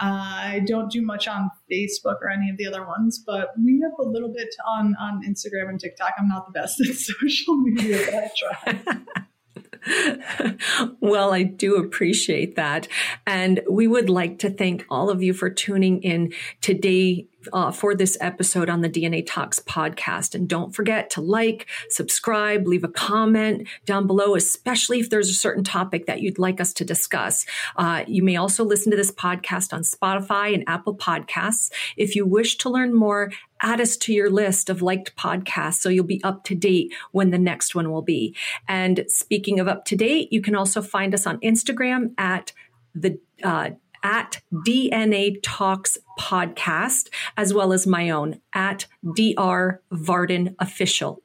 [0.00, 3.82] Uh, I don't do much on Facebook or any of the other ones, but we
[3.82, 6.14] have a little bit on, on Instagram and TikTok.
[6.18, 8.80] I'm not the best at social media, but I try.
[11.00, 12.88] well, I do appreciate that.
[13.26, 17.94] And we would like to thank all of you for tuning in today uh, for
[17.94, 20.34] this episode on the DNA Talks podcast.
[20.34, 25.34] And don't forget to like, subscribe, leave a comment down below, especially if there's a
[25.34, 27.44] certain topic that you'd like us to discuss.
[27.76, 31.70] Uh, you may also listen to this podcast on Spotify and Apple Podcasts.
[31.96, 33.32] If you wish to learn more,
[33.62, 37.30] add us to your list of liked podcasts so you'll be up to date when
[37.30, 38.36] the next one will be.
[38.68, 42.52] And speaking of up to date, you can also find us on Instagram at
[42.94, 43.70] the uh,
[44.02, 51.22] at DNA Talks Podcast, as well as my own at DR Varden Official.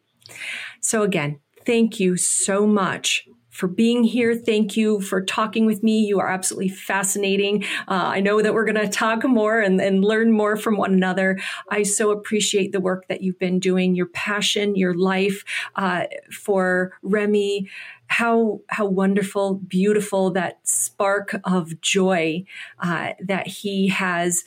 [0.82, 3.27] So, again, thank you so much
[3.58, 4.36] for being here.
[4.36, 6.06] Thank you for talking with me.
[6.06, 7.64] You are absolutely fascinating.
[7.88, 10.94] Uh, I know that we're going to talk more and, and, learn more from one
[10.94, 11.40] another.
[11.70, 15.44] I so appreciate the work that you've been doing, your passion, your life
[15.76, 17.68] uh, for Remy
[18.10, 22.46] how how wonderful, beautiful that spark of joy
[22.80, 24.46] uh, that he has,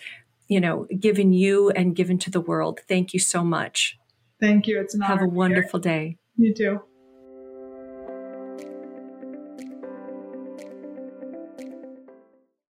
[0.48, 2.80] you know, given you and given to the world.
[2.88, 3.98] Thank you so much.
[4.40, 4.80] Thank you.
[4.80, 6.16] It's an Have a wonderful day.
[6.38, 6.80] You too.